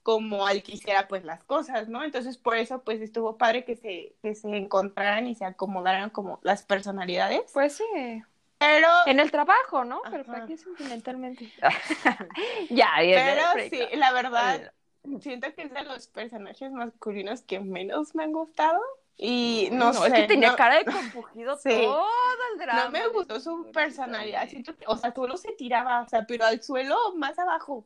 [0.04, 2.02] como al que hiciera pues las cosas, ¿no?
[2.02, 6.40] Entonces por eso pues estuvo padre que se, que se encontraran y se acomodaran como
[6.44, 7.42] las personalidades.
[7.54, 8.24] Pues sí.
[8.58, 10.02] Pero, En el trabajo, ¿no?
[10.10, 10.24] Pero.
[10.24, 11.52] ¿para qué sentimentalmente?
[12.70, 13.22] ya, bien.
[13.22, 14.74] pero sí, la verdad,
[15.20, 18.82] siento que es de los personajes masculinos que menos me han gustado.
[19.20, 20.08] Y no, sé.
[20.08, 21.70] es que tenía no- cara de compugido Sí.
[21.70, 22.06] todo
[22.54, 22.84] el drama.
[22.86, 24.48] No me gustó su personalidad,
[24.86, 27.86] o sea, solo se tiraba, o sea, pero al suelo más abajo.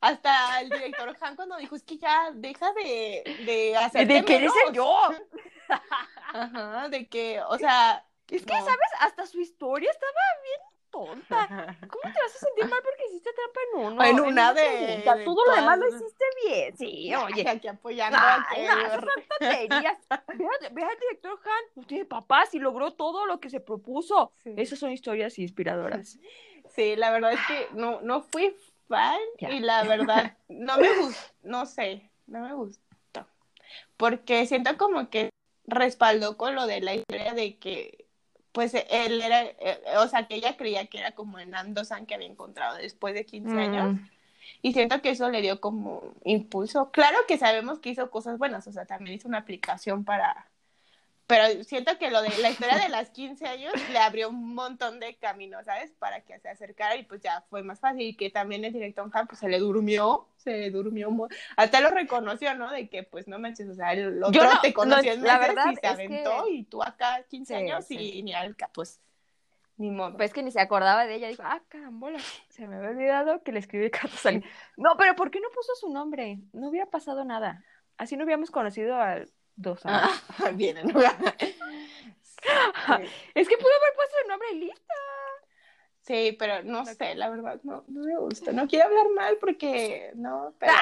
[0.00, 4.36] Hasta el director Han cuando dijo, es que ya deja de, de hacer ¿De qué
[4.36, 4.92] eres el yo?
[6.32, 8.64] Ajá, de que, o sea, Es que, No.
[8.64, 8.88] ¿sabes?
[9.00, 10.60] Hasta su historia estaba bien
[10.92, 11.48] tonta.
[11.90, 14.04] ¿Cómo te vas a sentir mal porque hiciste trampa en uno?
[14.04, 16.76] En una una de- Todo lo demás lo hiciste bien.
[16.76, 17.48] Sí, oye.
[17.48, 19.06] aquí apoyando a Ay, que- no,
[19.40, 19.98] tonterías.
[20.38, 23.58] Ve, al- ve al director Han, no tiene papás y logró todo lo que se
[23.58, 24.32] propuso.
[24.44, 24.54] Sí.
[24.56, 26.18] Esas son historias inspiradoras.
[26.74, 28.56] Sí, la verdad es que no, no fui
[28.88, 29.50] fan Ya.
[29.50, 33.26] y la verdad no me gustó, no sé, no me gustó.
[33.96, 35.30] Porque siento como que
[35.66, 38.01] respaldó con lo de la historia de que,
[38.52, 42.14] pues él era, eh, o sea, que ella creía que era como en Ando-san que
[42.14, 43.94] había encontrado después de 15 años.
[43.94, 44.08] Mm.
[44.60, 46.90] Y siento que eso le dio como impulso.
[46.92, 50.46] Claro que sabemos que hizo cosas buenas, o sea, también hizo una aplicación para...
[51.26, 55.00] Pero siento que lo de la historia de las 15 años le abrió un montón
[55.00, 55.90] de caminos, ¿sabes?
[55.98, 58.02] Para que se acercara y pues ya fue más fácil.
[58.02, 61.08] Y que también el director Han pues se le durmió, se le durmió.
[61.56, 62.70] Hasta lo reconoció, ¿no?
[62.70, 65.24] De que pues no manches, o sea, el otro Yo no- te conoció no, en
[65.26, 67.96] la verdad y se aventó que- y tú acá 15 Sí, años sí.
[68.18, 69.00] y ni al ca- pues
[69.78, 70.16] ni modo.
[70.16, 71.28] Pues que ni se acordaba de ella.
[71.28, 72.18] Dijo, ah, carambola.
[72.50, 74.50] Se me había olvidado que le escribí cartas a alguien.
[74.76, 76.38] No, pero ¿por qué no puso su nombre?
[76.52, 77.64] No hubiera pasado nada.
[77.96, 79.20] Así no hubiéramos conocido a
[79.62, 80.22] dos años.
[80.38, 80.76] Ah, bien.
[80.78, 80.84] Es
[83.48, 84.94] que pudo haber puesto el nombre y listo.
[86.02, 88.50] Sí, pero no sé, la verdad, no, no me gusta.
[88.50, 90.72] No quiero hablar mal porque, no, pero,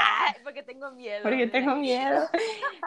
[0.43, 1.23] porque tengo miedo.
[1.23, 2.27] porque tengo miedo.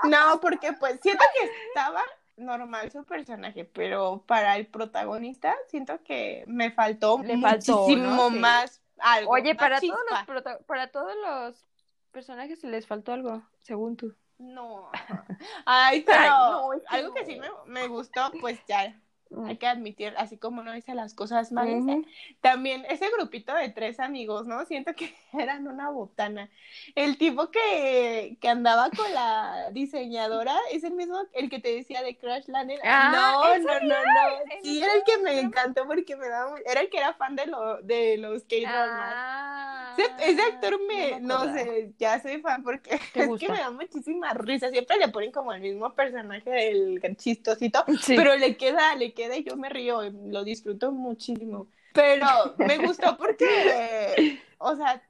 [0.05, 2.01] No, porque pues siento que estaba
[2.37, 8.29] normal su personaje, pero para el protagonista siento que me faltó Le faltó, muchísimo ¿no?
[8.31, 8.39] Sí.
[8.39, 9.31] más algo.
[9.31, 11.65] Oye, más para todos, los para todos los
[12.11, 14.15] personajes les faltó algo, según tú.
[14.43, 14.91] No.
[15.65, 18.93] Ay, pero Ay, no, algo que sí me, me gustó, pues ya
[19.41, 22.05] hay que admitir, así como uno dice las cosas malas, Ujú.
[22.41, 24.65] también ese grupito de tres amigos, ¿no?
[24.65, 26.49] Siento que eran una botana.
[26.95, 32.01] El tipo que, que andaba con la diseñadora es el mismo, el que te decía
[32.03, 32.79] de Crash Landing.
[32.83, 34.41] Ah, no, ¿en no, no, no.
[34.49, 37.35] ¿En Sí, era el que me encantó porque me daba, era el que era fan
[37.35, 39.15] de, lo, de los K-dramas.
[39.15, 41.53] Ah, Ese, actor me, no, acordaba.
[41.53, 43.45] sé, ya soy fan porque ¿Te es gusta?
[43.45, 44.69] que me da muchísima risa.
[44.69, 48.15] Siempre le ponen como el mismo personaje del chistosito, Sí.
[48.15, 51.67] pero le queda, le queda y yo me río, lo disfruto muchísimo.
[51.93, 55.01] Pero me gustó porque, o sea,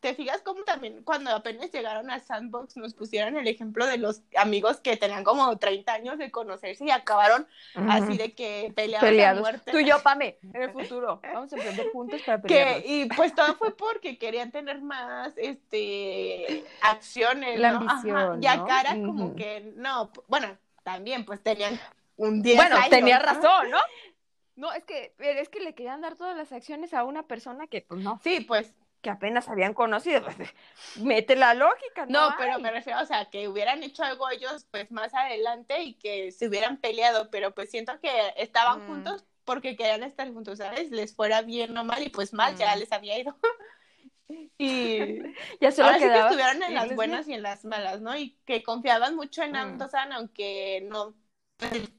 [0.00, 4.22] te fijas como también cuando apenas llegaron a Sandbox nos pusieron el ejemplo de los
[4.34, 7.86] amigos que tenían como 30 años de conocerse y acabaron Ujú.
[7.90, 9.40] así de que peleados, a peleados.
[9.42, 9.70] muerte.
[9.72, 11.20] Tú y yo, Pame, en el futuro.
[11.30, 12.82] Vamos a emprender juntos para que pelearnos.
[12.86, 17.78] y pues todo fue porque querían tener más este acciones La ¿no?
[17.78, 18.38] ambición, Ajá.
[18.40, 18.50] y ¿no?
[18.50, 19.34] acá era como Ujú.
[19.36, 21.78] que no bueno también pues tenían
[22.20, 23.24] un 10 Bueno, años, tenía ¿no?
[23.24, 23.78] razón, ¿no?
[24.56, 27.66] No, es que, pero es que le querían dar todas las acciones a una persona
[27.66, 30.22] que, pues no, sí pues que apenas habían conocido.
[30.22, 30.36] Pues,
[31.02, 32.28] mete la lógica, ¿no?
[32.28, 35.94] no pero me refiero o sea que hubieran hecho algo ellos pues más adelante y
[35.94, 38.86] que se hubieran peleado pero pues siento que estaban Mm.
[38.86, 42.76] juntos porque querían estar juntos sabes les fuera bien o mal y pues mal ya
[42.76, 42.78] Mm.
[42.80, 43.38] les había ido
[44.58, 45.22] y
[45.60, 48.16] Ya solo Ahora sí que estuvieron en las buenas y en las malas, ¿no?
[48.16, 49.56] Y que confiaban mucho en Mm.
[49.56, 51.14] Ando-san, aunque no
[51.56, 51.90] pues,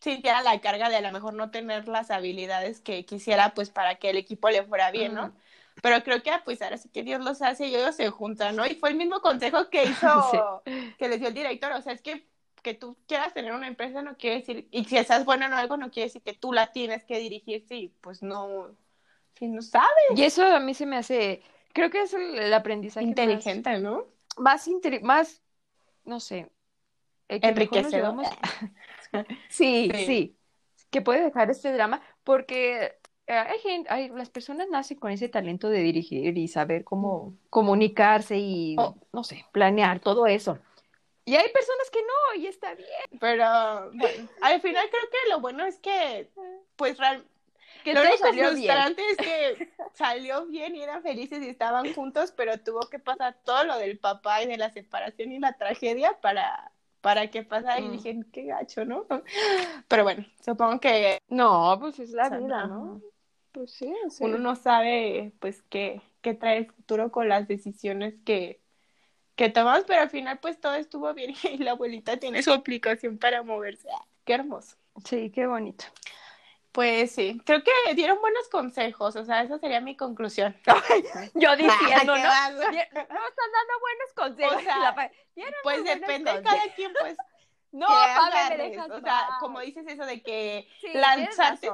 [0.00, 3.96] sintiera la carga de a lo mejor no tener las habilidades que quisiera, pues para
[3.96, 5.32] que el equipo le fuera bien, ¿no?
[5.82, 8.66] Pero creo que, pues ahora sí que Dios los hace y ellos se juntan, ¿no?
[8.66, 10.62] Y fue el mismo consejo que hizo,
[10.98, 12.28] que les dio el director, o sea, es que
[12.62, 15.78] que tú quieras tener una empresa no quiere decir, y si estás buena en algo
[15.78, 18.76] no quiere decir que tú la tienes que dirigir, sí, pues no,
[19.38, 21.42] si no sabes, Y eso a mí se me hace,
[21.72, 24.04] creo que es el, el aprendizaje más- inteligente, ¿no?
[24.36, 24.68] más,
[25.02, 25.42] más,
[26.04, 26.50] no sé,
[27.30, 27.92] nos Enriquecedor.
[27.92, 28.28] llevamos-
[29.48, 30.04] Sí, Sí.
[30.06, 30.38] sí,
[30.90, 35.28] que puede dejar este drama, porque eh, hay gente, hay, las personas nacen con ese
[35.28, 38.96] talento de dirigir y saber cómo comunicarse y, Oh.
[39.12, 40.58] no sé, planear todo eso.
[41.24, 42.88] Y hay personas que no, y está bien.
[43.20, 43.44] Pero
[43.94, 46.28] bueno, al final creo que lo bueno es que,
[46.76, 47.24] pues, real-
[47.84, 48.72] Que lo salió bien.
[48.72, 53.36] frustrante es que salió bien y eran felices y estaban juntos, pero tuvo que pasar
[53.44, 57.80] todo lo del papá y de la separación y la tragedia para, para que pasara.
[57.80, 57.92] Y Mm.
[57.92, 59.06] dije, qué gacho, ¿no?
[59.88, 62.84] Pero bueno, supongo que No, pues es la O sea, vida, no.
[62.84, 63.00] ¿no?
[63.52, 68.14] Pues sí, sea, uno no sabe, pues, qué, qué trae el futuro con las decisiones
[68.24, 68.60] que,
[69.36, 73.18] que tomamos, pero al final, pues, todo estuvo bien y la abuelita tiene su aplicación
[73.18, 73.88] para moverse.
[73.92, 74.76] ¡Ah, Qué hermoso.
[75.04, 75.84] Sí, qué bonito.
[76.72, 80.56] Pues sí, creo que dieron buenos consejos, o sea, esa sería mi conclusión.
[81.34, 82.28] Yo diciendo, ¿Qué ¿no?
[82.28, 82.52] vas?
[82.52, 84.56] No están dando buenos consejos.
[84.56, 85.10] O sea,
[85.62, 87.16] Pues depende de cada quien, pues,
[87.72, 90.88] No, Pame, me dejas O sea, como dices eso de que Sí,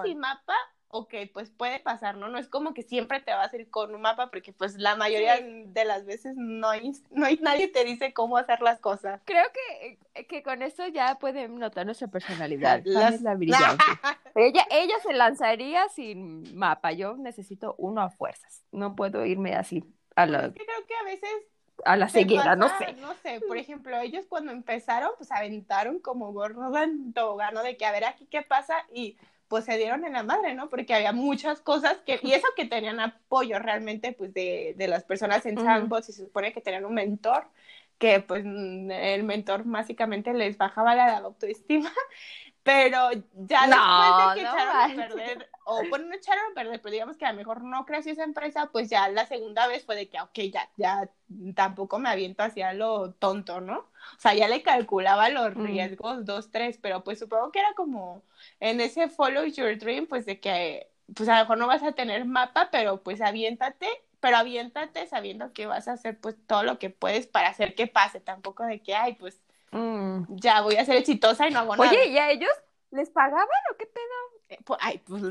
[0.05, 0.55] sin mapa,
[0.89, 2.29] ok, pues puede pasar, ¿no?
[2.29, 4.97] No es como que siempre te vas a ir con un mapa, porque pues la
[4.97, 9.21] mayoría de las veces no hay, no hay nadie te dice cómo hacer las cosas.
[9.25, 12.83] Creo que, que con esto ya pueden notar nuestra personalidad.
[12.85, 13.85] Las- es la brillante.
[14.35, 16.93] ella, ella se lanzaría sin mapa.
[16.93, 18.65] Yo necesito uno a fuerzas.
[18.73, 19.85] No puedo irme así
[20.15, 21.31] a la, Es que creo que a veces
[21.85, 22.93] a la ceguera, no pasa, sé.
[22.95, 27.63] No sé, por ejemplo, ellos cuando empezaron, pues aventaron como gorros en tobogán, ¿no?
[27.63, 29.19] De que a ver aquí qué pasa y
[29.49, 30.69] pues se dieron en la madre, ¿no?
[30.69, 35.05] Porque había muchas cosas que, y eso que tenían apoyo realmente, pues de, de las
[35.05, 35.57] personas en.
[35.59, 37.49] Sandbox y se supone que tenían un mentor,
[37.99, 41.93] que pues mm, el mentor básicamente les bajaba la autoestima,
[42.63, 46.55] pero ya No, después de que no echaron a perder, o bueno, no echaron a
[46.55, 49.67] perder, pero digamos que a lo mejor no creció esa empresa, pues ya la segunda
[49.67, 51.11] vez fue de que, ok, ya, ya
[51.57, 53.79] tampoco me aviento hacia lo tonto, ¿no?
[53.81, 55.65] O sea, ya le calculaba los Mm.
[55.65, 58.23] riesgos, dos, tres, pero pues supongo que era como
[58.61, 61.93] en ese follow your dream, pues de que, pues a lo mejor no vas a
[61.93, 63.89] tener mapa, pero pues aviéntate,
[64.21, 67.87] pero aviéntate sabiendo que vas a hacer pues todo lo que puedes para hacer que
[67.89, 69.41] pase, tampoco de que, ay, pues
[69.73, 70.23] Mm.
[70.29, 71.91] ya voy a ser exitosa y no hago nada.
[71.91, 72.51] Oye, ¿y a ellos
[72.93, 74.05] les pagaban o qué pedo?
[74.49, 75.23] Eh, pues, ay, pues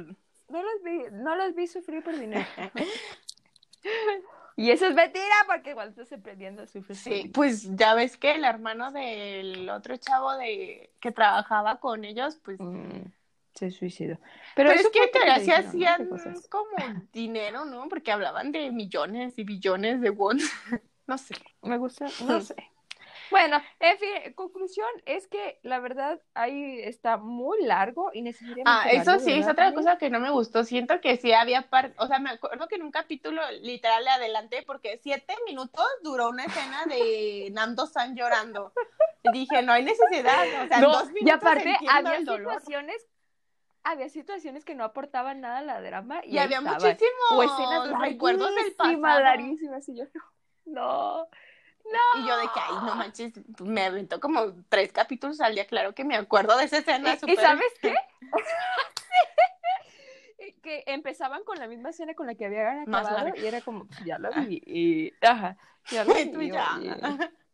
[0.49, 2.45] No los vi, no los vi sufrir por dinero.
[4.55, 8.31] y eso es mentira, porque cuando estás emprendiendo sufres por Sí, pues ya ves que
[8.31, 13.07] el hermano del otro chavo de que trabajaba con ellos, pues Mm,
[13.53, 14.17] se suicidó.
[14.55, 15.71] pero, Pero, es que en porque teoría le sí dijeron, ¿no?
[15.97, 17.89] ¿Qué hacían como dinero, ¿no?
[17.89, 20.37] Porque hablaban de millones y billones de won.
[21.07, 21.35] No sé.
[21.61, 22.55] Me gusta, no sé.
[23.31, 28.87] Bueno, en fin, conclusión es que la verdad ahí está muy largo y necesariamente Ah,
[28.91, 30.63] eso sí, es ¿verdad, otra cosa que no me gustó.
[30.63, 34.09] Siento que sí había parte, o sea, me acuerdo que en un capítulo literal le
[34.11, 38.73] adelanté porque siete minutos duró una escena de Nando San llorando.
[39.23, 43.07] Y dije, no hay necesidad, o sea, No, dos y minutos aparte entiendo había situaciones
[43.83, 48.01] había situaciones que no aportaban nada a la drama y, Y había muchísimos o escenas
[48.01, 49.19] recuerdos del pasado.
[49.19, 50.05] larguísimas, y yo,
[50.65, 51.27] no,
[51.91, 55.67] no, Y yo de que, ay, no manches, me aventó como tres capítulos al día,
[55.67, 57.17] claro que me acuerdo de esa escena.
[57.25, 57.95] ¿Y, y sabes qué?
[60.61, 63.87] Que empezaban con la misma escena con la que habían Más acabado y era como,
[64.03, 65.57] ya lo vi, y, ajá,
[65.91, 66.51] ya lo Y tú vi,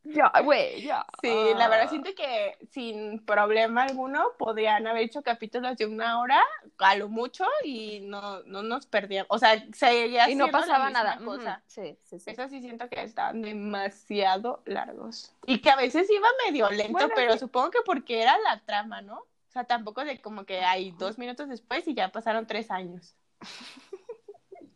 [0.04, 0.32] ya.
[0.44, 1.06] güey, ya.
[1.22, 1.90] Sí, la verdad Ah.
[1.90, 6.42] siento que sin problema alguno podrían haber hecho capítulos de una hora,
[6.80, 9.28] a lo mucho, y no, no nos perdíamos.
[9.30, 11.18] O sea, seguía Y no pasaba nada.
[11.24, 11.58] cosa.
[11.58, 12.30] Ujú, Sí, sí, sí.
[12.32, 15.34] Eso sí siento que estaban demasiado largos.
[15.46, 17.40] Y que a veces iba medio lento, Bueno, pero sí.
[17.40, 19.18] supongo que porque era la trama, ¿no?
[19.20, 23.16] O sea, tampoco de como que hay dos minutos después y ya pasaron tres años.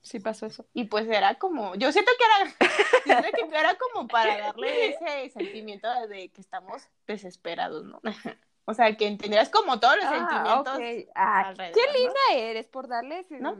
[0.05, 0.67] Sí pasó eso.
[0.71, 2.55] Y pues era como, yo siento que era,
[3.23, 7.99] siento que era como para darle ese sentimiento de, que estamos desesperados, ¿no?
[8.67, 10.75] O sea, que entendieras como todos los sentimientos.
[10.75, 11.11] ok.
[11.13, 11.93] Ah, qué ¿no?
[11.93, 13.55] linda eres por darle ¿No?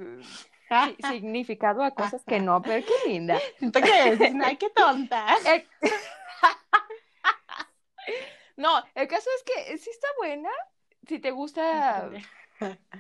[1.08, 3.40] significado a cosas que no, pero qué linda.
[3.60, 5.28] Siento que dices, ay, qué tonta.
[5.46, 5.68] El-
[8.58, 10.50] No, el caso es que sí está buena.
[11.08, 12.10] Si te gusta,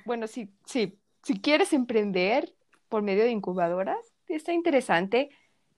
[0.03, 2.54] bueno, si, si, si quieres emprender
[2.89, 5.29] por medio de incubadoras, está interesante.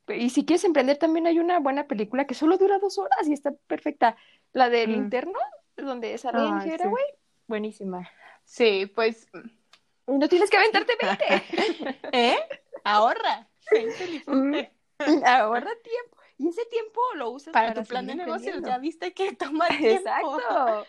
[0.08, 3.34] Y si quieres emprender, también hay una buena película que solo dura dos horas y
[3.34, 4.16] está perfecta.
[4.54, 4.94] La del Mm.
[5.04, 5.40] interno,
[5.76, 6.76] donde Angie sí.
[6.76, 7.04] Hathaway,
[7.48, 8.10] buenísima.
[8.46, 9.28] Sí, pues,
[10.08, 12.00] Y no tienes que aventarte 20.
[12.14, 12.38] ¿eh?
[12.86, 13.48] Ahorra.
[13.76, 14.72] Inteligente.
[15.26, 16.18] Ahorra tiempo.
[16.40, 18.68] Y ese tiempo lo usas Para para tu plan de emprendiendo.
[18.70, 20.10] ya viste que toma tiempo.
[20.10, 20.86] Exacto.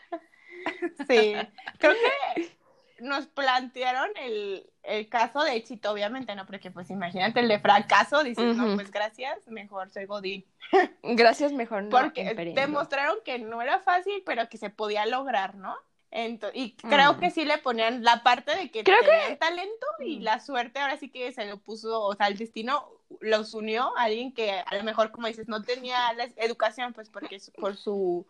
[1.08, 1.34] Sí,
[1.78, 2.50] creo que
[3.00, 6.46] nos plantearon el, el caso de éxito, obviamente, ¿no?
[6.46, 10.44] Porque pues imagínate el de fracaso, dices, no, pues gracias, mejor soy Godín.
[11.02, 15.74] Gracias, mejor no Porque demostraron que no era fácil, pero que se podía lograr, ¿no?
[16.10, 17.20] Ento- y creo Mm.
[17.20, 20.22] que sí le ponían la parte de que Creo que- tenían talento y Mm.
[20.22, 22.86] la suerte ahora sí que se lo puso, o sea, el destino
[23.20, 27.08] los unió a alguien que a lo mejor, como dices, no tenía la educación, pues
[27.10, 28.26] porque por su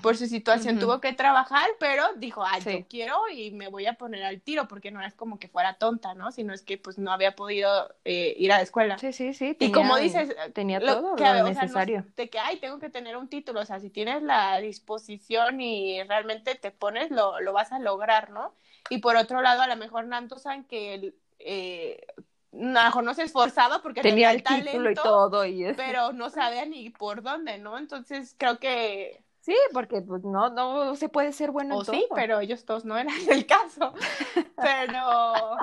[0.00, 2.72] por su situación tuvo que trabajar, pero dijo, ah, Sí.
[2.72, 5.74] yo quiero y me voy a poner al tiro, porque no es como que fuera
[5.74, 6.32] tonta, ¿no?
[6.32, 8.98] Sino es que pues no había podido eh, ir a la escuela.
[8.98, 9.56] Sí, sí, sí.
[9.60, 12.06] Y como dices, tenía lo todo que, lo o sea, no necesario.
[12.16, 16.02] de que, ay, tengo que tener un título, o sea, si tienes la disposición y
[16.04, 18.54] realmente te pones, lo, lo vas a lograr, ¿no?
[18.88, 22.04] Y por otro lado, a lo mejor Nanto San, que eh,
[22.52, 25.44] a lo mejor no se esforzaba porque tenía el talento, título y todo.
[25.46, 27.78] Y pero no sabía ni por dónde, ¿no?
[27.78, 32.06] Entonces creo que, Sí, porque pues, no, no se puede ser bueno o en sí,
[32.08, 32.14] todo.
[32.16, 33.92] pero ellos todos no eran el caso.
[34.62, 35.56] Pero,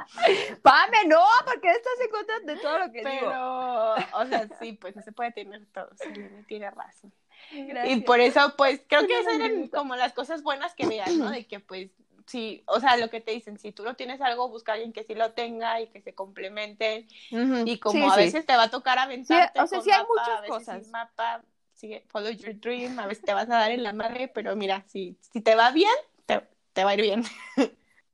[0.61, 3.09] Pame, no, porque estás en contra de todo lo que digo.
[3.21, 6.09] pero, o sea, sí, pues no se puede tener todo, sí,
[6.47, 7.13] tiene razón.
[7.51, 7.97] Gracias.
[7.97, 11.32] Y por eso, pues, creo que esas eran como las cosas buenas que veas, ¿no?
[11.32, 11.91] De que, pues,
[12.25, 14.91] sí, o sea, lo que te dicen, si tú no tienes algo, busca a alguien
[14.91, 17.07] que sí lo tenga y que se complementen.
[17.32, 17.63] Ujú.
[17.65, 18.19] Y como Sí, a sí.
[18.19, 20.49] veces te va a tocar aventarte o sea, con sí hay mapa, muchas a veces
[20.49, 20.84] cosas.
[20.84, 21.41] sin mapa,
[21.80, 24.84] sigue, follow your dream, a veces te vas a dar en la madre, pero mira,
[24.88, 25.89] si, si te va bien,
[26.25, 26.41] te,
[26.73, 27.23] te va a ir bien.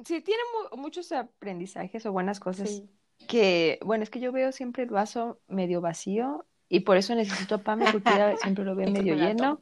[0.03, 0.41] Sí, tiene
[0.71, 2.89] mu- muchos aprendizajes o buenas cosas Sí.
[3.27, 7.55] que, bueno, es que yo veo siempre el vaso medio vacío y por eso necesito
[7.55, 9.61] a Pame porque ella siempre lo ve Y tú medio lleno.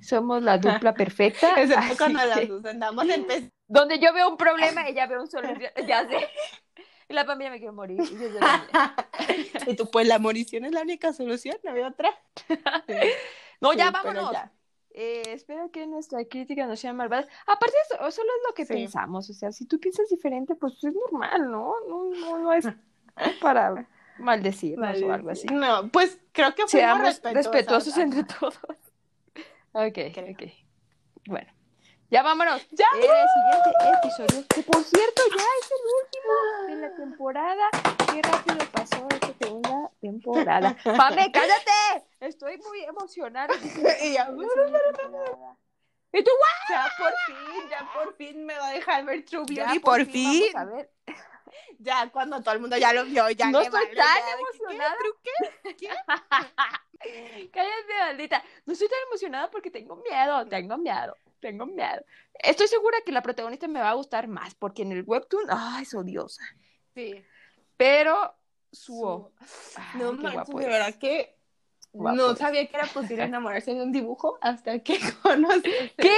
[0.00, 1.60] Somos la dupla perfecta.
[1.60, 3.50] Excepto cuando las que- dos andamos empezando.
[3.68, 6.28] donde yo veo un problema, ella ve un solución, ya sé.
[7.08, 7.98] Y la Pame ya me quiere morir.
[8.00, 8.28] y yo
[9.66, 12.10] y tú, pues la morición es la única solución, no hay otra.
[13.60, 14.30] No, ya vámonos.
[14.32, 14.52] ya.
[14.90, 17.26] Eh, espero que nuestra crítica no sea malvada.
[17.46, 18.72] Aparte, eso solo es lo que Sí.
[18.74, 19.28] pensamos.
[19.30, 21.74] O sea, si tú piensas diferente, pues es normal, ¿no?
[21.88, 22.66] No, no, no es
[23.40, 23.88] para
[24.18, 25.46] maldecirnos o algo así.
[25.48, 27.96] No, pues creo que fuimos Seamos respetuosos.
[27.98, 28.58] entre todos.
[29.72, 30.32] Ok, Creo.
[30.32, 30.42] ok.
[31.26, 31.48] Bueno,
[32.10, 32.66] ya vámonos.
[32.70, 32.86] Ya.
[32.94, 33.70] El siguiente
[34.02, 37.68] episodio, que por cierto ya es el último de la temporada.
[38.12, 40.76] Qué rápido pasó esta segunda temporada.
[40.84, 42.06] ¡Pame, cállate!
[42.20, 43.54] Estoy muy emocionada.
[44.02, 44.30] Y ya,
[46.10, 46.30] ¿Y tú,
[46.70, 50.06] ya por fin, ya por fin me va a dejar ver True Ya Beauty, por
[50.06, 50.46] fin.
[50.54, 50.90] vamos a ver.
[51.78, 54.96] Ya cuando todo el mundo ya lo vio, ya no estoy vale, tan ya emocionada.
[55.22, 55.76] ¿qué?
[55.76, 55.88] ¿Qué?
[57.52, 58.42] Cállate, maldita.
[58.64, 62.04] No estoy tan emocionada porque tengo miedo, tengo miedo, tengo miedo.
[62.34, 65.82] Estoy segura que la protagonista me va a gustar más porque en el webtoon, ay,
[65.82, 66.42] es odiosa.
[66.94, 67.24] Sí.
[67.76, 68.34] Pero
[68.72, 69.32] Suo,
[69.94, 71.37] No ay, qué guapo de verdad que
[72.02, 72.38] No es.
[72.38, 75.70] sabía que era posible enamorarse de un dibujo hasta que conocí.
[75.96, 76.16] ¿Qué?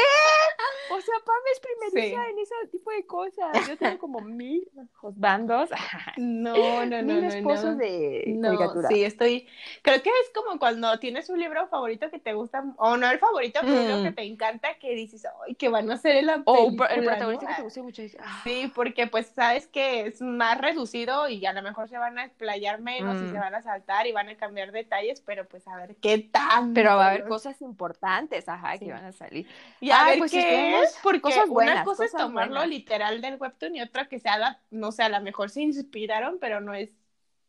[0.92, 2.30] O sea, Pam es primeriza Sí.
[2.32, 3.68] en ese tipo de cosas.
[3.68, 4.68] Yo tengo como mil
[5.02, 5.70] bandos,
[6.16, 6.54] No,
[6.86, 7.76] no, no, mil no, esposos no.
[7.76, 8.88] de No, caricatura.
[8.88, 9.46] sí, estoy.
[9.82, 13.18] Creo que es como cuando tienes un libro favorito que te gusta, o no el
[13.18, 14.02] favorito, pero Mm.
[14.04, 16.86] que te encanta, que dices, ay, que van a en la O el ¿no?
[17.04, 20.58] protagonista que te Ah, guste mucho dice, "Ah, Sí, porque pues sabes que es más
[20.60, 23.32] reducido y a lo mejor se van a explayar menos y Mm.
[23.32, 26.72] se van a saltar y van a cambiar detalles, pero pues a ver qué tal.
[26.74, 28.86] pero va a haber cosas importantes, ajá, Sí.
[28.86, 29.46] que van a salir.
[29.80, 32.68] Y a Ay, ver pues, qué es, porque cosas una cosa es tomarlo buenas.
[32.68, 36.38] literal del webtoon y otra que sea, la, no sé, a lo mejor se inspiraron,
[36.40, 36.90] pero no es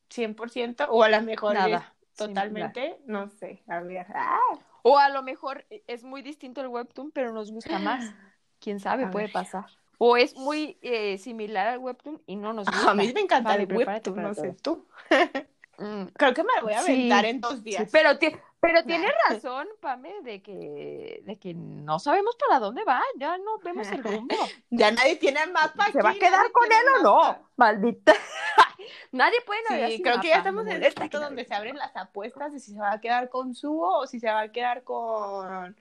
[0.09, 1.82] 100%, o a lo mejor es
[2.15, 4.05] totalmente, no sé, a ver.
[4.13, 4.38] Ah,
[4.84, 8.13] O a lo mejor es muy distinto el webtoon, pero nos gusta más.
[8.59, 9.34] Quién sabe, A puede ver.
[9.34, 9.65] pasar.
[10.03, 12.89] O es muy eh, similar al webtoon y no nos gusta.
[12.91, 14.88] a mí me encanta el webtoon, no sé tú.
[15.82, 17.89] Mm, Creo que me lo voy a Sí, aventar en dos sí, días.
[17.91, 23.01] pero ti- pero tienes razón, Pame, de que, de que no sabemos para dónde va,
[23.17, 24.36] ya no vemos el rumbo.
[24.69, 27.38] Ya nadie tiene mapa ¿Se va a quedar con tiene él o mapa.
[27.39, 27.49] no?
[27.57, 28.13] Maldita.
[29.11, 31.77] Nadie puede navegar Sí, sin creo que ya estamos en el punto donde se abren
[31.77, 34.51] las apuestas de si se va a quedar con Suo o si se va a
[34.51, 35.75] quedar con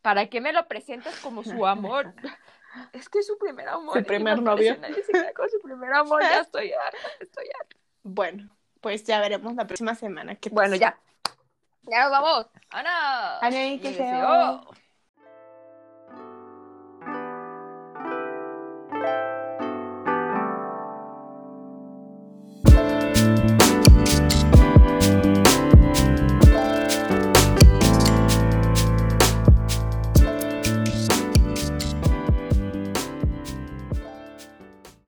[0.00, 2.12] ¿Para qué me lo presentas como su amor?
[2.92, 3.98] Es que es su primer amor.
[3.98, 4.76] Su primer novio.
[4.80, 7.76] Nadie se queda con su primer amor, ya estoy harta, estoy harta.
[8.02, 8.48] Bueno,
[8.82, 10.34] pues ya veremos la próxima semana.
[10.34, 10.98] qué Bueno, ya.
[11.84, 12.46] Ya nos vamos.
[12.70, 13.38] Ana.
[13.38, 14.02] Ana, que se.